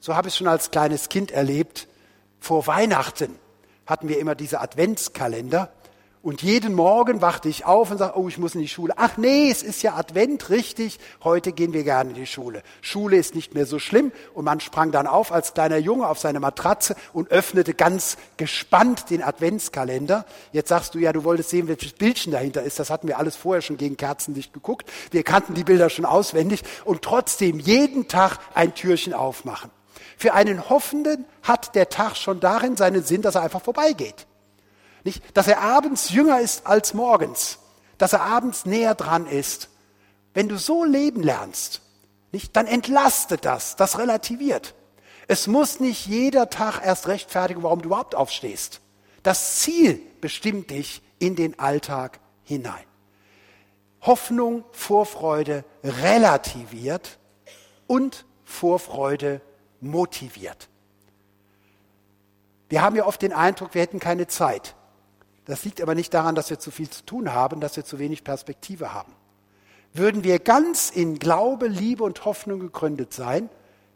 [0.01, 1.87] so habe ich schon als kleines Kind erlebt.
[2.39, 3.37] Vor Weihnachten
[3.85, 5.71] hatten wir immer diese Adventskalender.
[6.23, 8.93] Und jeden Morgen wachte ich auf und sagte, oh, ich muss in die Schule.
[8.97, 10.99] Ach nee, es ist ja Advent, richtig.
[11.23, 12.61] Heute gehen wir gerne in die Schule.
[12.81, 14.11] Schule ist nicht mehr so schlimm.
[14.35, 19.09] Und man sprang dann auf als kleiner Junge auf seine Matratze und öffnete ganz gespannt
[19.09, 20.25] den Adventskalender.
[20.51, 22.79] Jetzt sagst du ja, du wolltest sehen, welches Bildchen dahinter ist.
[22.79, 24.91] Das hatten wir alles vorher schon gegen Kerzenlicht geguckt.
[25.09, 26.61] Wir kannten die Bilder schon auswendig.
[26.85, 29.71] Und trotzdem jeden Tag ein Türchen aufmachen.
[30.21, 34.27] Für einen Hoffenden hat der Tag schon darin seinen Sinn, dass er einfach vorbeigeht.
[35.03, 37.57] Nicht, dass er abends jünger ist als morgens,
[37.97, 39.69] dass er abends näher dran ist.
[40.35, 41.81] Wenn du so leben lernst,
[42.31, 44.75] nicht, dann entlastet das, das relativiert.
[45.27, 48.79] Es muss nicht jeder Tag erst rechtfertigen, warum du überhaupt aufstehst.
[49.23, 52.85] Das Ziel bestimmt dich in den Alltag hinein.
[54.01, 57.17] Hoffnung, Vorfreude relativiert
[57.87, 59.41] und Vorfreude
[59.81, 60.69] motiviert.
[62.69, 64.75] Wir haben ja oft den Eindruck, wir hätten keine Zeit.
[65.45, 67.99] Das liegt aber nicht daran, dass wir zu viel zu tun haben, dass wir zu
[67.99, 69.13] wenig Perspektive haben.
[69.93, 73.49] Würden wir ganz in Glaube, Liebe und Hoffnung gegründet sein,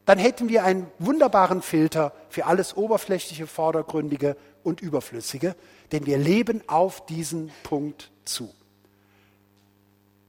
[0.06, 5.56] dann hätten wir einen wunderbaren Filter für alles Oberflächliche, Vordergründige und Überflüssige,
[5.92, 8.54] denn wir leben auf diesen Punkt zu.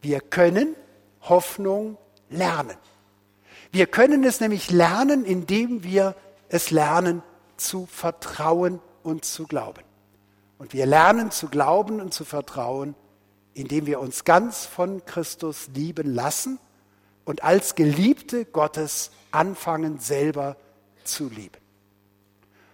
[0.01, 0.77] Wir können
[1.23, 1.99] Hoffnung
[2.31, 2.77] lernen.
[3.77, 6.15] Wir können es nämlich lernen, indem wir
[6.49, 7.23] es lernen
[7.59, 9.83] zu vertrauen und zu glauben.
[10.57, 12.95] Und wir lernen zu glauben und zu vertrauen,
[13.53, 16.59] indem wir uns ganz von Christus lieben lassen
[17.27, 20.57] und als Geliebte Gottes anfangen, selber
[21.05, 21.61] zu lieben.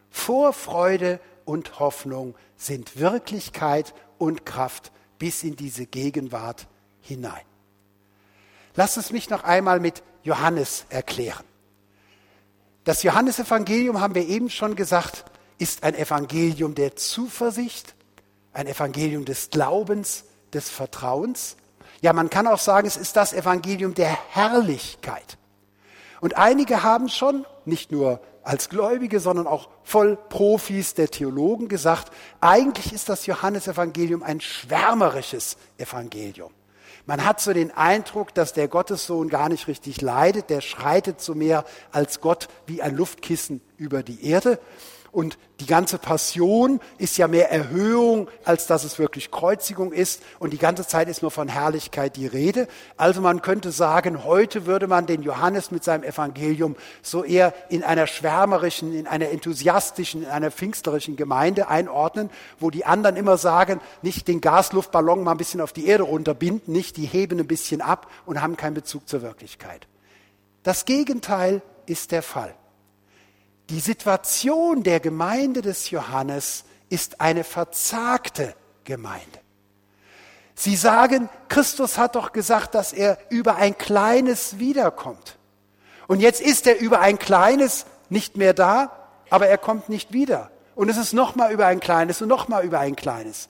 [0.09, 6.69] Vorfreude und Hoffnung sind Wirklichkeit und Kraft bis in diese Gegenwart
[7.01, 7.43] hinein.
[8.77, 11.45] Lass es mich noch einmal mit Johannes erklären.
[12.85, 15.25] Das Johannesevangelium, haben wir eben schon gesagt,
[15.59, 17.95] ist ein Evangelium der Zuversicht,
[18.53, 21.57] ein Evangelium des Glaubens, des Vertrauens.
[22.01, 25.39] Ja, man kann auch sagen, es ist das Evangelium der Herrlichkeit.
[26.21, 32.13] Und einige haben schon, nicht nur als Gläubige, sondern auch voll Profis der Theologen gesagt,
[32.41, 36.53] eigentlich ist das Johannesevangelium ein schwärmerisches Evangelium.
[37.05, 41.35] Man hat so den Eindruck, dass der Gottessohn gar nicht richtig leidet, der schreitet so
[41.35, 44.61] mehr als Gott wie ein Luftkissen über die Erde.
[45.13, 50.23] Und die ganze Passion ist ja mehr Erhöhung, als dass es wirklich Kreuzigung ist.
[50.39, 52.67] Und die ganze Zeit ist nur von Herrlichkeit die Rede.
[52.97, 57.85] Also man könnte sagen, heute würde man den Johannes mit seinem Evangelium so eher in
[57.85, 63.83] einer schwärmerischen, in einer enthusiastischen, in einer pfingstlerischen Gemeinde einordnen, wo die anderen immer sagen,
[64.01, 67.83] nicht den Gasluftballon mal ein bisschen auf die Erde runterbinden, nicht die heben ein bisschen
[67.83, 69.87] ab und haben keinen Bezug zur Wirklichkeit.
[70.63, 72.55] Das Gegenteil ist der Fall.
[73.71, 78.55] Die Situation der Gemeinde des Johannes ist eine verzagte
[78.85, 79.41] Gemeinde.
[80.55, 85.39] Sie sagen, Christus hat doch gesagt, dass er über ein kleines wiederkommt.
[86.07, 88.93] Und jetzt ist er über ein kleines nicht mehr da,
[89.31, 90.51] aber er kommt nicht wieder.
[90.75, 93.49] Und es ist nochmal über ein kleines und nochmal über ein kleines.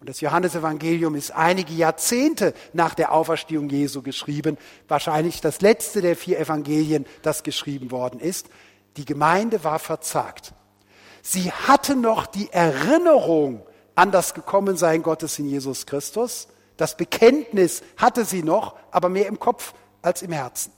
[0.00, 4.58] Und das Johannesevangelium ist einige Jahrzehnte nach der Auferstehung Jesu geschrieben,
[4.88, 8.48] wahrscheinlich das letzte der vier Evangelien, das geschrieben worden ist.
[8.96, 10.52] Die Gemeinde war verzagt.
[11.22, 13.64] Sie hatte noch die Erinnerung
[13.94, 16.48] an das Gekommensein Gottes in Jesus Christus.
[16.76, 20.72] Das Bekenntnis hatte sie noch, aber mehr im Kopf als im Herzen.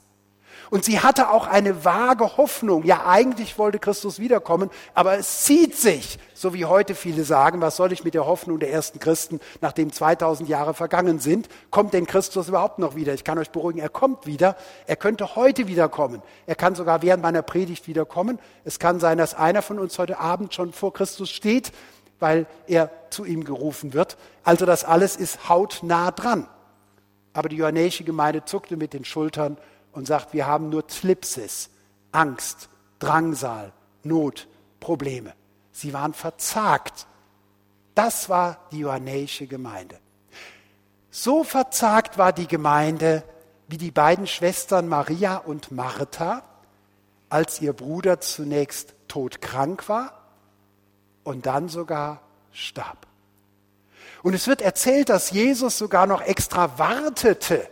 [0.69, 2.83] Und sie hatte auch eine vage Hoffnung.
[2.83, 7.75] Ja, eigentlich wollte Christus wiederkommen, aber es zieht sich, so wie heute viele sagen, was
[7.75, 11.47] soll ich mit der Hoffnung der ersten Christen, nachdem 2000 Jahre vergangen sind?
[11.71, 13.13] Kommt denn Christus überhaupt noch wieder?
[13.13, 14.55] Ich kann euch beruhigen, er kommt wieder.
[14.85, 16.21] Er könnte heute wiederkommen.
[16.45, 18.39] Er kann sogar während meiner Predigt wiederkommen.
[18.63, 21.71] Es kann sein, dass einer von uns heute Abend schon vor Christus steht,
[22.19, 24.17] weil er zu ihm gerufen wird.
[24.43, 26.47] Also das alles ist hautnah dran.
[27.33, 29.57] Aber die johannäische Gemeinde zuckte mit den Schultern
[29.95, 31.69] und sagt, wir haben nur Tlipsis,
[32.11, 32.69] Angst,
[32.99, 33.71] Drangsal,
[34.03, 34.47] Not,
[34.79, 35.33] Probleme.
[35.71, 37.07] Sie waren verzagt.
[37.95, 39.97] Das war die johannäische Gemeinde.
[41.09, 43.23] So verzagt war die Gemeinde
[43.67, 46.43] wie die beiden Schwestern Maria und Martha,
[47.29, 50.25] als ihr Bruder zunächst todkrank war
[51.23, 52.21] und dann sogar
[52.51, 53.07] starb.
[54.23, 57.67] Und es wird erzählt, dass Jesus sogar noch extra wartete,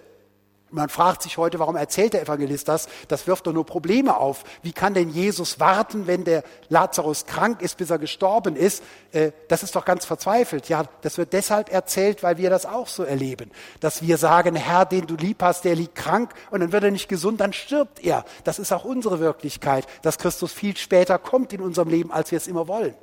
[0.74, 2.88] man fragt sich heute, warum erzählt der Evangelist das?
[3.08, 4.44] Das wirft doch nur Probleme auf.
[4.62, 8.84] Wie kann denn Jesus warten, wenn der Lazarus krank ist, bis er gestorben ist?
[9.12, 10.70] Äh, das ist doch ganz verzweifelt.
[10.70, 13.52] Ja, das wird deshalb erzählt, weil wir das auch so erleben.
[13.80, 16.92] Dass wir sagen, Herr, den du lieb hast, der liegt krank und dann wird er
[16.92, 18.26] nicht gesund, dann stirbt er.
[18.44, 22.38] Das ist auch unsere Wirklichkeit, dass Christus viel später kommt in unserem Leben, als wir
[22.38, 22.96] es immer wollen.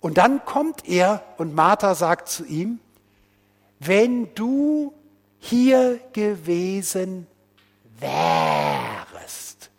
[0.00, 2.78] Und dann kommt er und Martha sagt zu ihm,
[3.80, 4.92] wenn du
[5.44, 7.26] hier gewesen
[8.00, 9.70] wärest.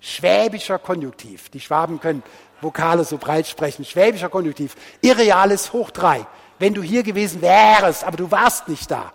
[0.00, 1.50] Schwäbischer Konjunktiv.
[1.50, 2.22] Die Schwaben können
[2.62, 3.84] Vokale so breit sprechen.
[3.84, 4.74] Schwäbischer Konjunktiv.
[5.02, 6.26] Irreales hoch drei.
[6.58, 9.12] Wenn du hier gewesen wärst, aber du warst nicht da,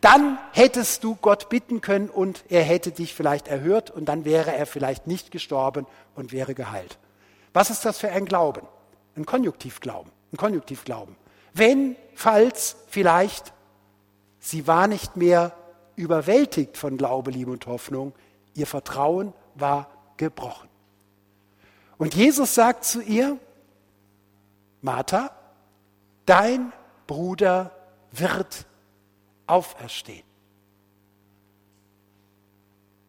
[0.00, 4.54] dann hättest du Gott bitten können und er hätte dich vielleicht erhört und dann wäre
[4.54, 6.98] er vielleicht nicht gestorben und wäre geheilt.
[7.52, 8.66] Was ist das für ein Glauben?
[9.16, 10.12] Ein Konjunktivglauben.
[10.32, 11.16] Ein Konjunktivglauben.
[11.52, 13.52] Wenn, falls, vielleicht,
[14.48, 15.52] Sie war nicht mehr
[15.94, 18.14] überwältigt von Glaube, Liebe und Hoffnung.
[18.54, 20.70] Ihr Vertrauen war gebrochen.
[21.98, 23.38] Und Jesus sagt zu ihr,
[24.80, 25.32] Martha,
[26.24, 26.72] dein
[27.06, 27.72] Bruder
[28.10, 28.64] wird
[29.46, 30.24] auferstehen.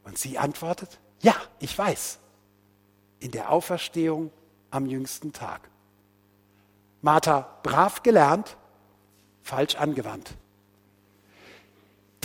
[0.03, 2.19] Und sie antwortet, ja, ich weiß,
[3.21, 4.33] in der Auferstehung
[4.71, 5.69] am jüngsten Tag.
[7.01, 8.57] Martha brav gelernt,
[9.41, 10.35] falsch angewandt.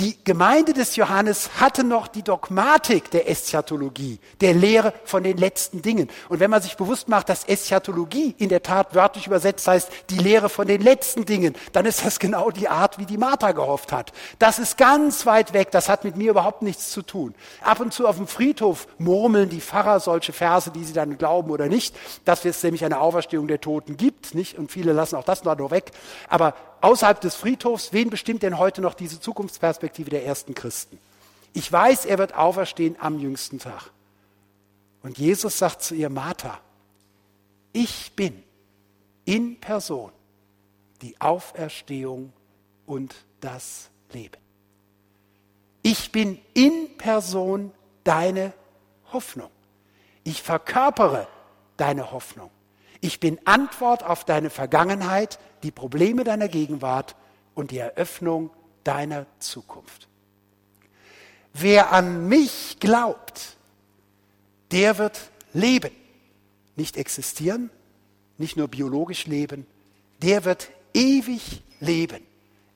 [0.00, 5.82] Die Gemeinde des Johannes hatte noch die Dogmatik der Eschatologie, der Lehre von den letzten
[5.82, 6.10] Dingen.
[6.28, 10.18] Und wenn man sich bewusst macht, dass Eschatologie in der Tat wörtlich übersetzt heißt, die
[10.18, 13.92] Lehre von den letzten Dingen, dann ist das genau die Art, wie die Martha gehofft
[13.92, 14.10] hat.
[14.40, 17.32] Das ist ganz weit weg, das hat mit mir überhaupt nichts zu tun.
[17.62, 21.52] Ab und zu auf dem Friedhof murmeln die Pfarrer solche Verse, die sie dann glauben
[21.52, 24.58] oder nicht, dass es nämlich eine Auferstehung der Toten gibt, nicht?
[24.58, 25.92] Und viele lassen auch das noch weg.
[26.28, 26.54] Aber
[26.84, 30.98] außerhalb des Friedhofs, wen bestimmt denn heute noch diese Zukunftsperspektive der ersten Christen?
[31.54, 33.90] Ich weiß, er wird auferstehen am jüngsten Tag.
[35.02, 36.60] Und Jesus sagt zu ihr, Martha,
[37.72, 38.42] ich bin
[39.24, 40.12] in Person
[41.00, 42.32] die Auferstehung
[42.86, 44.40] und das Leben.
[45.82, 47.72] Ich bin in Person
[48.04, 48.52] deine
[49.12, 49.50] Hoffnung.
[50.22, 51.28] Ich verkörpere
[51.78, 52.50] deine Hoffnung.
[53.00, 57.16] Ich bin Antwort auf deine Vergangenheit, die Probleme deiner Gegenwart
[57.54, 58.50] und die Eröffnung
[58.84, 60.08] deiner Zukunft.
[61.52, 63.56] Wer an mich glaubt,
[64.70, 65.90] der wird leben.
[66.76, 67.70] Nicht existieren,
[68.38, 69.66] nicht nur biologisch leben,
[70.22, 72.22] der wird ewig leben,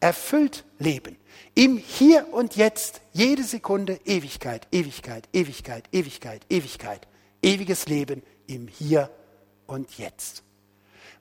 [0.00, 1.16] erfüllt leben.
[1.54, 7.06] Im Hier und Jetzt, jede Sekunde Ewigkeit, Ewigkeit, Ewigkeit, Ewigkeit, Ewigkeit.
[7.42, 9.10] Ewiges Leben im Hier
[9.66, 10.42] und jetzt.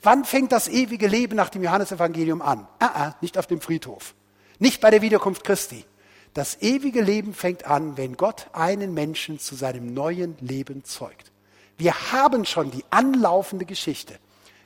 [0.01, 2.67] Wann fängt das ewige Leben nach dem Johannesevangelium an?
[2.79, 4.15] Ah, ah, nicht auf dem Friedhof.
[4.59, 5.85] Nicht bei der Wiederkunft Christi.
[6.33, 11.31] Das ewige Leben fängt an, wenn Gott einen Menschen zu seinem neuen Leben zeugt.
[11.77, 14.19] Wir haben schon die anlaufende Geschichte.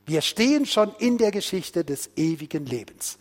[0.05, 3.17] Wir stehen schon in der Geschichte des ewigen Lebens.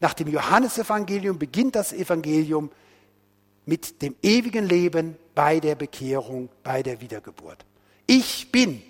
[0.00, 2.70] Nach dem Johannesevangelium beginnt das Evangelium
[3.66, 7.64] mit dem ewigen Leben bei der Bekehrung, bei der Wiedergeburt.
[8.06, 8.82] Ich bin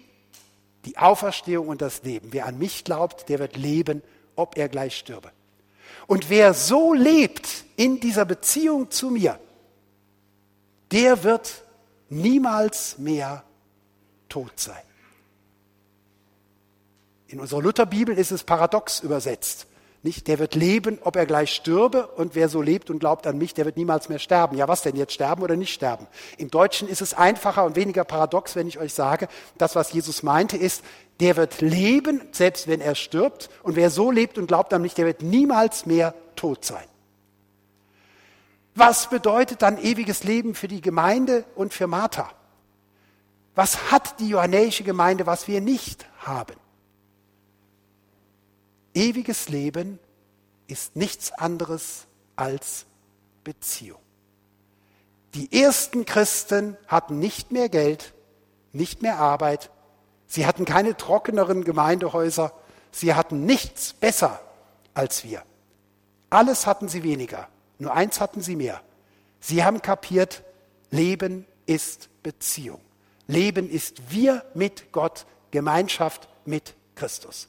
[0.84, 2.28] die Auferstehung und das Leben.
[2.32, 4.02] Wer an mich glaubt, der wird leben,
[4.36, 5.30] ob er gleich stürbe.
[6.06, 9.38] Und wer so lebt in dieser Beziehung zu mir,
[10.92, 11.64] der wird
[12.08, 13.44] niemals mehr
[14.28, 14.82] tot sein.
[17.28, 19.66] In unserer Lutherbibel ist es paradox übersetzt.
[20.04, 23.38] Nicht, der wird leben, ob er gleich stürbe, und wer so lebt und glaubt an
[23.38, 24.54] mich, der wird niemals mehr sterben.
[24.54, 26.06] Ja, was denn jetzt sterben oder nicht sterben?
[26.36, 30.22] Im Deutschen ist es einfacher und weniger paradox, wenn ich euch sage, das, was Jesus
[30.22, 30.84] meinte, ist,
[31.20, 34.92] der wird leben, selbst wenn er stirbt, und wer so lebt und glaubt an mich,
[34.92, 36.84] der wird niemals mehr tot sein.
[38.74, 42.30] Was bedeutet dann ewiges Leben für die Gemeinde und für Martha?
[43.54, 46.56] Was hat die johannäische Gemeinde, was wir nicht haben?
[48.94, 49.98] Ewiges Leben
[50.66, 52.86] ist nichts anderes als
[53.42, 54.00] Beziehung.
[55.34, 58.14] Die ersten Christen hatten nicht mehr Geld,
[58.72, 59.70] nicht mehr Arbeit,
[60.26, 62.52] sie hatten keine trockeneren Gemeindehäuser,
[62.92, 64.40] sie hatten nichts besser
[64.94, 65.42] als wir.
[66.30, 68.80] Alles hatten sie weniger, nur eins hatten sie mehr.
[69.40, 70.42] Sie haben kapiert,
[70.90, 72.80] Leben ist Beziehung.
[73.26, 77.48] Leben ist wir mit Gott, Gemeinschaft mit Christus.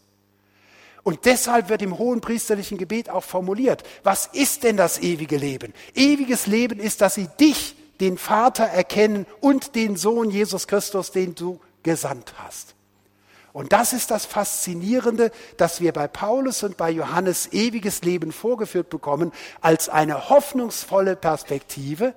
[1.06, 5.72] Und deshalb wird im hohen priesterlichen Gebet auch formuliert, was ist denn das ewige Leben?
[5.94, 11.36] Ewiges Leben ist, dass sie dich, den Vater, erkennen und den Sohn Jesus Christus, den
[11.36, 12.75] du gesandt hast.
[13.56, 18.90] Und das ist das Faszinierende, dass wir bei Paulus und bei Johannes ewiges Leben vorgeführt
[18.90, 19.32] bekommen
[19.62, 22.14] als eine hoffnungsvolle Perspektive,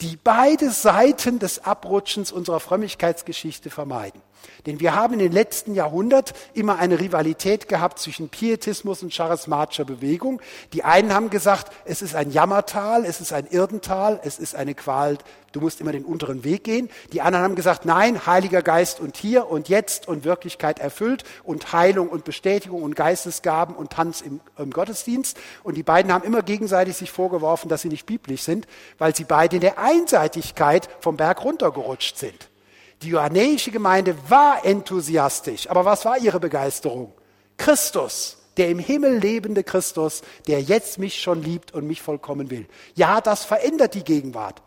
[0.00, 4.22] die beide Seiten des Abrutschens unserer Frömmigkeitsgeschichte vermeiden.
[4.64, 9.84] Denn wir haben in den letzten Jahrhundert immer eine Rivalität gehabt zwischen Pietismus und charismatischer
[9.84, 10.40] Bewegung.
[10.72, 14.74] Die einen haben gesagt, es ist ein Jammertal, es ist ein Irdental, es ist eine
[14.74, 15.18] Qual,
[15.52, 16.90] du musst immer den unteren Weg gehen.
[17.12, 21.72] Die anderen haben gesagt, nein, Heiliger Geist und hier und jetzt und Wirklichkeit erfüllt und
[21.72, 25.38] Heilung und Bestätigung und Geistesgaben und Tanz im, im Gottesdienst.
[25.62, 28.66] Und die beiden haben immer gegenseitig sich vorgeworfen, dass sie nicht biblisch sind,
[28.98, 32.48] weil sie beide in der Einseitigkeit vom Berg runtergerutscht sind.
[33.02, 37.12] Die johannäische Gemeinde war enthusiastisch, aber was war ihre Begeisterung?
[37.56, 42.66] Christus, der im Himmel lebende Christus, der jetzt mich schon liebt und mich vollkommen will.
[42.94, 44.62] Ja, das verändert die Gegenwart.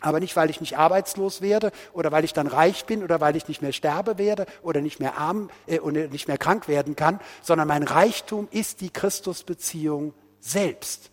[0.00, 3.34] Aber nicht, weil ich nicht arbeitslos werde oder weil ich dann reich bin oder weil
[3.34, 7.20] ich nicht mehr sterbe werde oder nicht mehr arm äh, nicht mehr krank werden kann,
[7.42, 11.10] sondern mein Reichtum ist die Christusbeziehung selbst.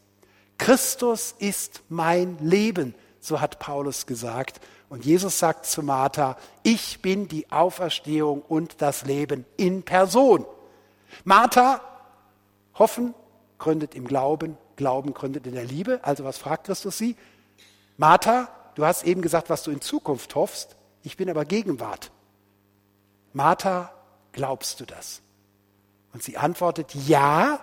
[0.57, 4.59] Christus ist mein Leben, so hat Paulus gesagt.
[4.89, 10.45] Und Jesus sagt zu Martha, ich bin die Auferstehung und das Leben in Person.
[11.23, 11.81] Martha
[12.75, 13.13] Hoffen
[13.57, 15.99] gründet im Glauben, Glauben gründet in der Liebe.
[16.03, 17.15] Also was fragt Christus sie?
[17.97, 20.75] Martha, du hast eben gesagt, was du in Zukunft hoffst.
[21.03, 22.11] Ich bin aber Gegenwart.
[23.33, 23.93] Martha,
[24.31, 25.21] glaubst du das?
[26.13, 27.59] Und sie antwortet, ja,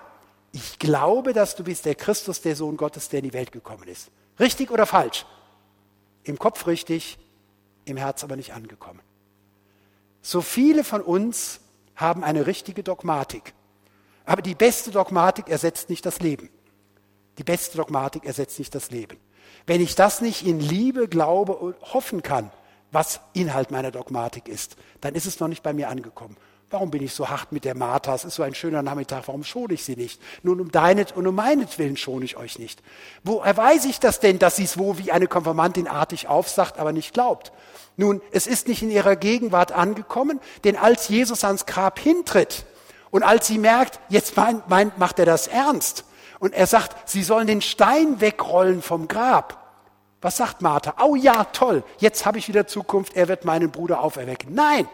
[0.51, 3.87] ich glaube, dass du bist der Christus, der Sohn Gottes, der in die Welt gekommen
[3.87, 4.11] ist.
[4.39, 5.25] Richtig oder falsch?
[6.23, 7.17] Im Kopf richtig,
[7.85, 8.99] im Herz aber nicht angekommen.
[10.21, 11.61] So viele von uns
[11.95, 13.53] haben eine richtige Dogmatik.
[14.25, 16.49] Aber die beste Dogmatik ersetzt nicht das Leben.
[17.37, 19.17] Die beste Dogmatik ersetzt nicht das Leben.
[19.65, 22.51] Wenn ich das nicht in Liebe, Glaube und hoffen kann,
[22.91, 26.35] was Inhalt meiner Dogmatik ist, dann ist es noch nicht bei mir angekommen.
[26.69, 28.15] Warum bin ich so hart mit der Martha?
[28.15, 29.27] Es ist so ein schöner Nachmittag.
[29.27, 30.21] Warum schone ich sie nicht?
[30.41, 32.81] Nun, um deinet und um meinetwillen schone ich euch nicht.
[33.25, 36.93] Wo erweise ich das denn, dass sie es wo wie eine Konfirmantin artig aufsagt, aber
[36.93, 37.51] nicht glaubt?
[37.97, 42.65] Nun, es ist nicht in ihrer Gegenwart angekommen, denn als Jesus ans Grab hintritt
[43.09, 46.05] und als sie merkt, jetzt meint, meint, macht er das ernst
[46.41, 49.57] und er sagt, sie sollen den Stein wegrollen vom Grab.
[50.19, 50.95] Was sagt Martha?
[51.01, 54.53] Oh ja, toll, jetzt habe ich wieder Zukunft, er wird meinen Bruder auferwecken.
[54.53, 54.87] Nein,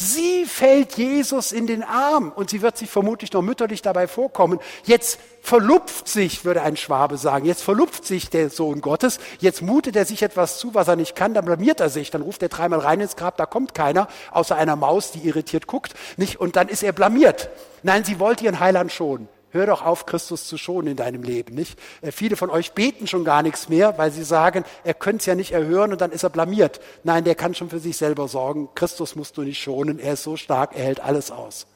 [0.00, 4.60] Sie fällt Jesus in den Arm und sie wird sich vermutlich noch mütterlich dabei vorkommen.
[4.84, 9.96] Jetzt verlupft sich, würde ein Schwabe sagen, jetzt verlupft sich der Sohn Gottes, jetzt mutet
[9.96, 12.48] er sich etwas zu, was er nicht kann, dann blamiert er sich, dann ruft er
[12.48, 16.54] dreimal rein ins Grab, da kommt keiner, außer einer Maus, die irritiert guckt, nicht, und
[16.54, 17.50] dann ist er blamiert.
[17.82, 19.28] Nein, sie wollte ihren Heiland schonen.
[19.50, 21.78] Hör doch auf, Christus zu schonen in deinem Leben, nicht?
[22.02, 25.26] Äh, viele von euch beten schon gar nichts mehr, weil sie sagen, er könnte es
[25.26, 26.80] ja nicht erhören und dann ist er blamiert.
[27.02, 28.68] Nein, der kann schon für sich selber sorgen.
[28.74, 29.98] Christus musst du nicht schonen.
[29.98, 31.66] Er ist so stark, er hält alles aus.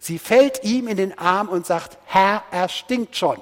[0.00, 3.38] Sie fällt ihm in den Arm und sagt, Herr, er stinkt schon.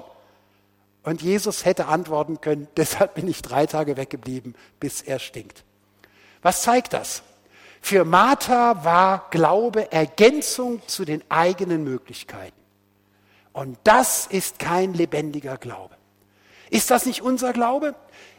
[1.01, 5.63] Und Jesus hätte antworten können, deshalb bin ich drei Tage weggeblieben, bis er stinkt.
[6.43, 7.23] Was zeigt das?
[7.81, 12.62] Für Martha war Glaube Ergänzung zu den eigenen Möglichkeiten.
[13.53, 15.95] Und das ist kein lebendiger Glaube.
[16.69, 17.95] Ist das nicht unser Glaube?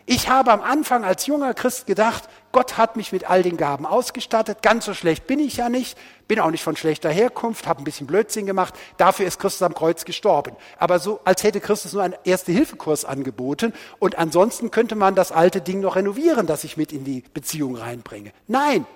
[0.06, 3.86] Ich habe am Anfang als junger Christ gedacht, Gott hat mich mit all den Gaben
[3.86, 4.60] ausgestattet.
[4.60, 5.96] Ganz so schlecht bin ich ja nicht,
[6.28, 8.74] bin auch nicht von schlechter Herkunft, habe ein bisschen Blödsinn gemacht.
[8.98, 10.56] Dafür ist Christus am Kreuz gestorben.
[10.78, 15.62] Aber so, als hätte Christus nur einen Erste-Hilfe-Kurs angeboten und ansonsten könnte man das alte
[15.62, 18.32] Ding noch renovieren, das ich mit in die Beziehung reinbringe.
[18.46, 18.86] Nein,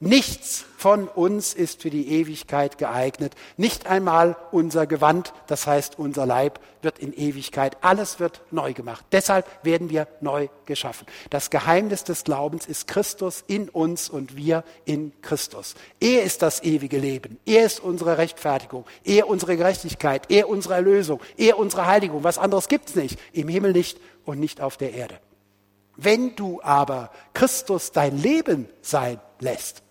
[0.00, 3.34] Nichts von uns ist für die Ewigkeit geeignet.
[3.56, 7.76] Nicht einmal unser Gewand, das heißt unser Leib, wird in Ewigkeit.
[7.80, 9.04] Alles wird neu gemacht.
[9.10, 11.04] Deshalb werden wir neu geschaffen.
[11.30, 15.74] Das Geheimnis des Glaubens ist Christus in uns und wir in Christus.
[15.98, 17.40] Er ist das ewige Leben.
[17.44, 18.84] Er ist unsere Rechtfertigung.
[19.02, 20.30] Er unsere Gerechtigkeit.
[20.30, 21.20] Er unsere Erlösung.
[21.36, 22.22] Er unsere Heiligung.
[22.22, 23.18] Was anderes gibt's nicht.
[23.32, 25.18] Im Himmel nicht und nicht auf der Erde.
[25.96, 29.82] Wenn du aber Christus dein Leben sein lässt,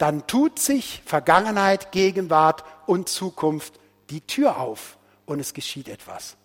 [0.00, 3.78] dann tut sich Vergangenheit, Gegenwart und Zukunft
[4.08, 4.96] die Tür auf
[5.26, 6.38] und es geschieht etwas.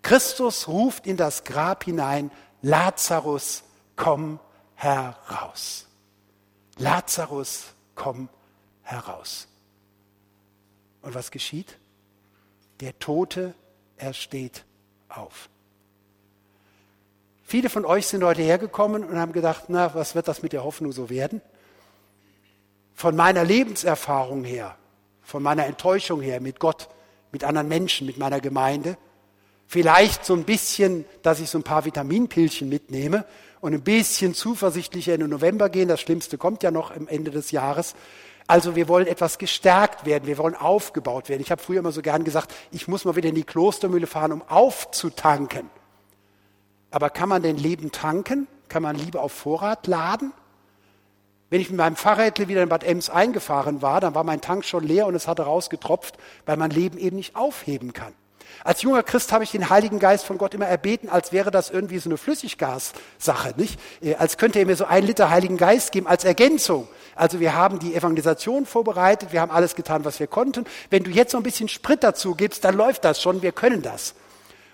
[0.00, 2.30] Christus ruft in das Grab hinein,
[2.62, 3.62] Lazarus,
[3.94, 4.40] komm
[4.74, 5.86] heraus.
[6.78, 8.30] Lazarus, komm
[8.80, 9.48] heraus.
[11.02, 11.76] Und was geschieht?
[12.80, 13.52] Der Tote,
[13.98, 14.64] er steht
[15.10, 15.50] auf.
[17.42, 20.64] Viele von euch sind heute hergekommen und haben gedacht, na, was wird das mit der
[20.64, 21.42] Hoffnung so werden?
[22.98, 24.76] Von meiner Lebenserfahrung her,
[25.22, 26.88] von meiner Enttäuschung her mit Gott,
[27.30, 28.98] mit anderen Menschen, mit meiner Gemeinde.
[29.68, 33.24] Vielleicht so ein bisschen, dass ich so ein paar Vitaminpilchen mitnehme
[33.60, 35.86] und ein bisschen zuversichtlicher in den November gehen.
[35.86, 37.94] Das Schlimmste kommt ja noch am Ende des Jahres.
[38.48, 41.42] Also wir wollen etwas gestärkt werden, wir wollen aufgebaut werden.
[41.42, 44.32] Ich habe früher immer so gern gesagt, ich muss mal wieder in die Klostermühle fahren,
[44.32, 45.70] um aufzutanken.
[46.90, 48.48] Aber kann man denn Leben tanken?
[48.68, 50.32] Kann man Liebe auf Vorrat laden?
[51.50, 54.64] Wenn ich mit meinem Fahrrädle wieder in Bad Ems eingefahren war, dann war mein Tank
[54.64, 58.12] schon leer und es hatte rausgetropft, weil mein Leben eben nicht aufheben kann.
[58.64, 61.70] Als junger Christ habe ich den Heiligen Geist von Gott immer erbeten, als wäre das
[61.70, 63.78] irgendwie so eine Flüssiggassache, nicht?
[64.02, 66.88] Äh, als könnte er mir so ein Liter Heiligen Geist geben als Ergänzung.
[67.14, 70.64] Also wir haben die Evangelisation vorbereitet, wir haben alles getan, was wir konnten.
[70.90, 73.82] Wenn du jetzt so ein bisschen Sprit dazu gibst, dann läuft das schon, wir können
[73.82, 74.14] das.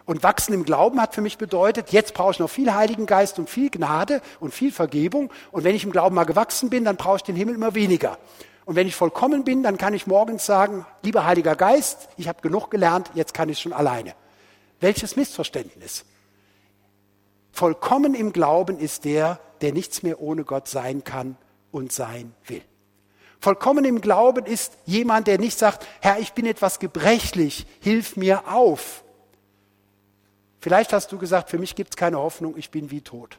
[0.07, 3.39] Und wachsen im Glauben hat für mich bedeutet, jetzt brauche ich noch viel Heiligen Geist
[3.39, 5.31] und viel Gnade und viel Vergebung.
[5.51, 8.19] Und wenn ich im Glauben mal gewachsen bin, dann brauche ich den Himmel immer weniger.
[8.67, 12.43] Und wenn ich vollkommen bin, dann kann ich morgens sagen, lieber Heiliger Geist, ich habe
[12.43, 14.15] genug gelernt, jetzt kann ich schon alleine.
[14.81, 16.05] Welches Missverständnis.
[17.53, 21.37] Vollkommen im Glauben ist der, der nichts mehr ohne Gott sein kann
[21.71, 22.63] und sein will.
[23.39, 28.49] Vollkommen im Glauben ist jemand, der nicht sagt, Herr, ich bin etwas gebrechlich, hilf mir
[28.49, 29.04] auf,
[30.65, 33.39] Vielleicht hast du gesagt, für mich gibt es keine Hoffnung, ich bin wie tot.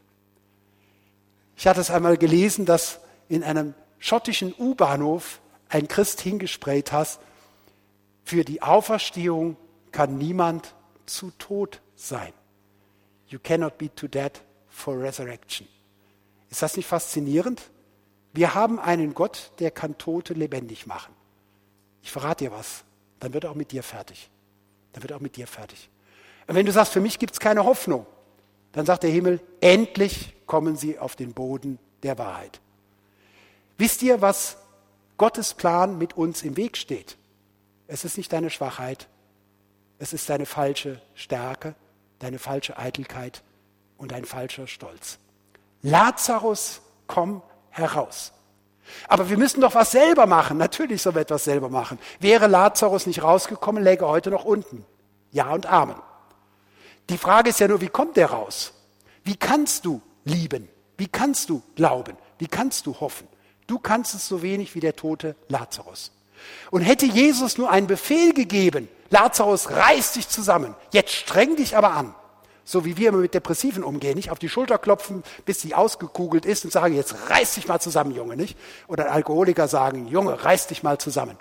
[1.56, 7.18] Ich hatte es einmal gelesen, dass in einem schottischen U-Bahnhof ein Christ hingesprayt hat,
[8.22, 9.56] für die Auferstehung
[9.90, 12.32] kann niemand zu tot sein.
[13.26, 15.66] You cannot be too dead for resurrection.
[16.48, 17.60] Ist das nicht faszinierend?
[18.34, 21.12] Wir haben einen Gott, der kann Tote lebendig machen.
[22.02, 22.84] Ich verrate dir was,
[23.18, 24.30] dann wird er auch mit dir fertig.
[24.92, 25.90] Dann wird er auch mit dir fertig.
[26.46, 28.06] Und wenn du sagst, für mich gibt es keine Hoffnung,
[28.72, 32.60] dann sagt der Himmel, endlich kommen sie auf den Boden der Wahrheit.
[33.78, 34.58] Wisst ihr, was
[35.18, 37.16] Gottes Plan mit uns im Weg steht?
[37.88, 39.08] Es ist nicht deine Schwachheit,
[39.98, 41.74] es ist deine falsche Stärke,
[42.18, 43.42] deine falsche Eitelkeit
[43.98, 45.18] und dein falscher Stolz.
[45.82, 48.32] Lazarus, komm heraus.
[49.08, 50.58] Aber wir müssen doch was selber machen.
[50.58, 51.98] Natürlich sollen wir etwas selber machen.
[52.20, 54.84] Wäre Lazarus nicht rausgekommen, läge heute noch unten.
[55.32, 55.96] Ja und Amen.
[57.08, 58.72] Die Frage ist ja nur, wie kommt der raus?
[59.24, 60.68] Wie kannst du lieben?
[60.96, 62.16] Wie kannst du glauben?
[62.38, 63.28] Wie kannst du hoffen?
[63.66, 66.12] Du kannst es so wenig wie der tote Lazarus.
[66.70, 71.92] Und hätte Jesus nur einen Befehl gegeben, Lazarus, reiß dich zusammen, jetzt streng dich aber
[71.92, 72.14] an,
[72.64, 76.44] so wie wir immer mit Depressiven umgehen, nicht auf die Schulter klopfen, bis sie ausgekugelt
[76.44, 78.58] ist und sagen, jetzt reiß dich mal zusammen, Junge, nicht?
[78.88, 81.36] Oder Alkoholiker sagen, Junge, reiß dich mal zusammen.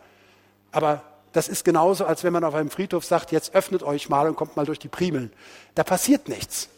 [0.71, 1.03] Aber
[1.35, 4.37] das ist genauso, als wenn man auf einem Friedhof sagt, jetzt öffnet euch mal und
[4.37, 5.33] kommt mal durch die Primeln.
[5.75, 6.69] Da passiert nichts.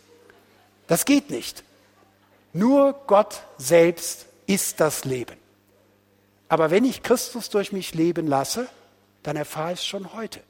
[0.88, 1.64] Das geht nicht.
[2.54, 5.38] Nur Gott selbst ist das Leben.
[6.50, 8.68] Aber wenn ich Christus durch mich leben lasse,
[9.22, 10.42] dann erfahre ich es schon heute.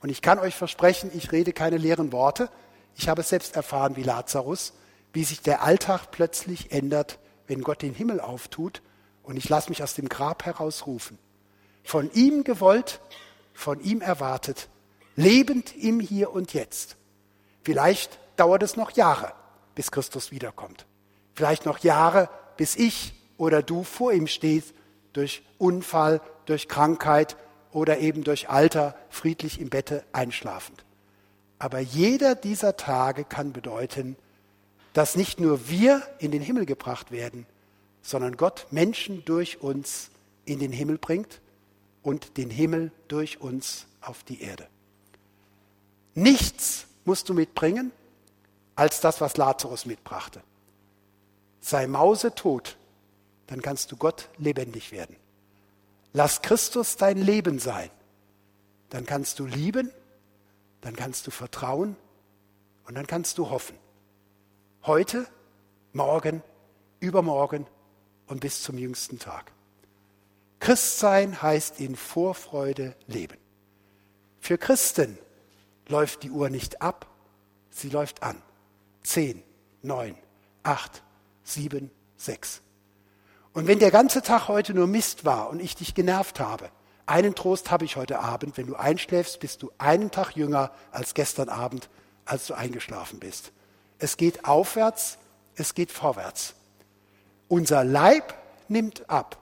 [0.00, 2.50] Und ich kann euch versprechen, ich rede keine leeren Worte,
[2.94, 4.74] ich habe es selbst erfahren wie Lazarus,
[5.12, 8.80] wie sich der Alltag plötzlich ändert, wenn Gott den Himmel auftut
[9.24, 11.18] und ich lasse mich aus dem Grab herausrufen.
[11.82, 13.00] Von ihm gewollt,
[13.52, 14.68] von ihm erwartet,
[15.16, 16.96] lebend im Hier und Jetzt.
[17.62, 19.32] Vielleicht dauert es noch Jahre,
[19.74, 20.86] bis Christus wiederkommt.
[21.34, 24.74] Vielleicht noch Jahre, bis ich oder du vor ihm stehst,
[25.12, 27.36] durch Unfall, durch Krankheit
[27.70, 30.84] oder eben durch Alter friedlich im Bette einschlafend.
[31.58, 34.16] Aber jeder dieser Tage kann bedeuten,
[34.92, 37.46] dass nicht nur wir in den Himmel gebracht werden,
[38.02, 40.10] sondern Gott Menschen durch uns
[40.44, 41.40] in den Himmel bringt
[42.02, 44.66] und den Himmel durch uns auf die Erde.
[46.14, 47.92] Nichts musst du mitbringen
[48.74, 50.42] als das, was Lazarus mitbrachte.
[51.60, 52.76] Sei Mause tot,
[53.46, 55.16] dann kannst du Gott lebendig werden.
[56.12, 57.90] Lass Christus dein Leben sein,
[58.90, 59.90] dann kannst du lieben
[60.82, 61.96] dann kannst du vertrauen
[62.86, 63.76] und dann kannst du hoffen.
[64.84, 65.26] Heute,
[65.92, 66.42] morgen,
[67.00, 67.66] übermorgen
[68.26, 69.52] und bis zum jüngsten Tag.
[70.62, 73.36] Christsein heißt in Vorfreude leben.
[74.38, 75.18] Für Christen
[75.88, 77.08] läuft die Uhr nicht ab,
[77.70, 78.40] sie läuft an.
[79.02, 79.42] Zehn,
[79.82, 80.14] neun,
[80.62, 81.02] acht,
[81.42, 82.62] sieben, sechs.
[83.52, 86.70] Und wenn der ganze Tag heute nur Mist war und ich dich genervt habe,
[87.06, 88.56] einen Trost habe ich heute Abend.
[88.56, 91.90] Wenn du einschläfst, bist du einen Tag jünger als gestern Abend,
[92.24, 93.50] als du eingeschlafen bist.
[93.98, 95.18] Es geht aufwärts,
[95.56, 96.54] es geht vorwärts.
[97.48, 98.32] Unser Leib
[98.68, 99.41] nimmt ab.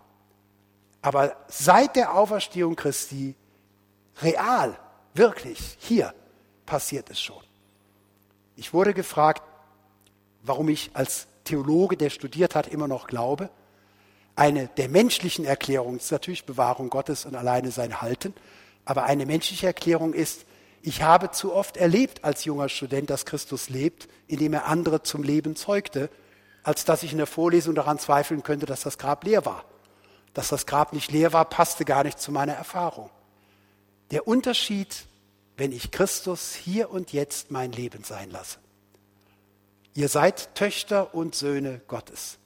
[1.03, 3.35] Aber seit der Auferstehung Christi,
[4.23, 4.79] real,
[5.15, 6.15] wirklich, hier
[6.67, 7.43] passiert es schon.
[8.57, 9.43] Ich wurde gefragt,
[10.43, 13.51] warum ich als Theologe, der studiert hat, immer noch glaube
[14.41, 18.33] eine der menschlichen Erklärungen ist natürlich Bewahrung Gottes und alleine sein Halten,
[18.87, 20.47] aber eine menschliche Erklärung ist,
[20.81, 25.23] ich habe zu oft erlebt als junger Student, dass Christus lebt, indem er andere zum
[25.23, 26.09] Leben zeugte,
[26.63, 29.67] als dass ich in der Vorlesung daran zweifeln könnte, dass das Grab leer war.
[30.35, 33.11] Dass das Grab nicht leer war, passte gar nicht zu meiner Erfahrung.
[34.11, 35.07] Der Unterschied,
[35.57, 38.59] wenn ich Christus hier und jetzt mein Leben sein lasse.
[39.95, 42.39] Ihr seid Töchter und Söhne Gottes.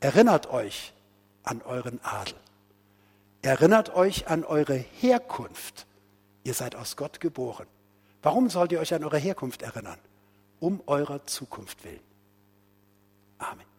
[0.00, 0.92] Erinnert euch,
[1.42, 2.34] an euren Adel.
[3.42, 5.86] Erinnert euch an eure Herkunft.
[6.44, 7.66] Ihr seid aus Gott geboren.
[8.22, 9.98] Warum sollt ihr euch an eure Herkunft erinnern?
[10.60, 12.00] Um eurer Zukunft willen.
[13.38, 13.73] Amen.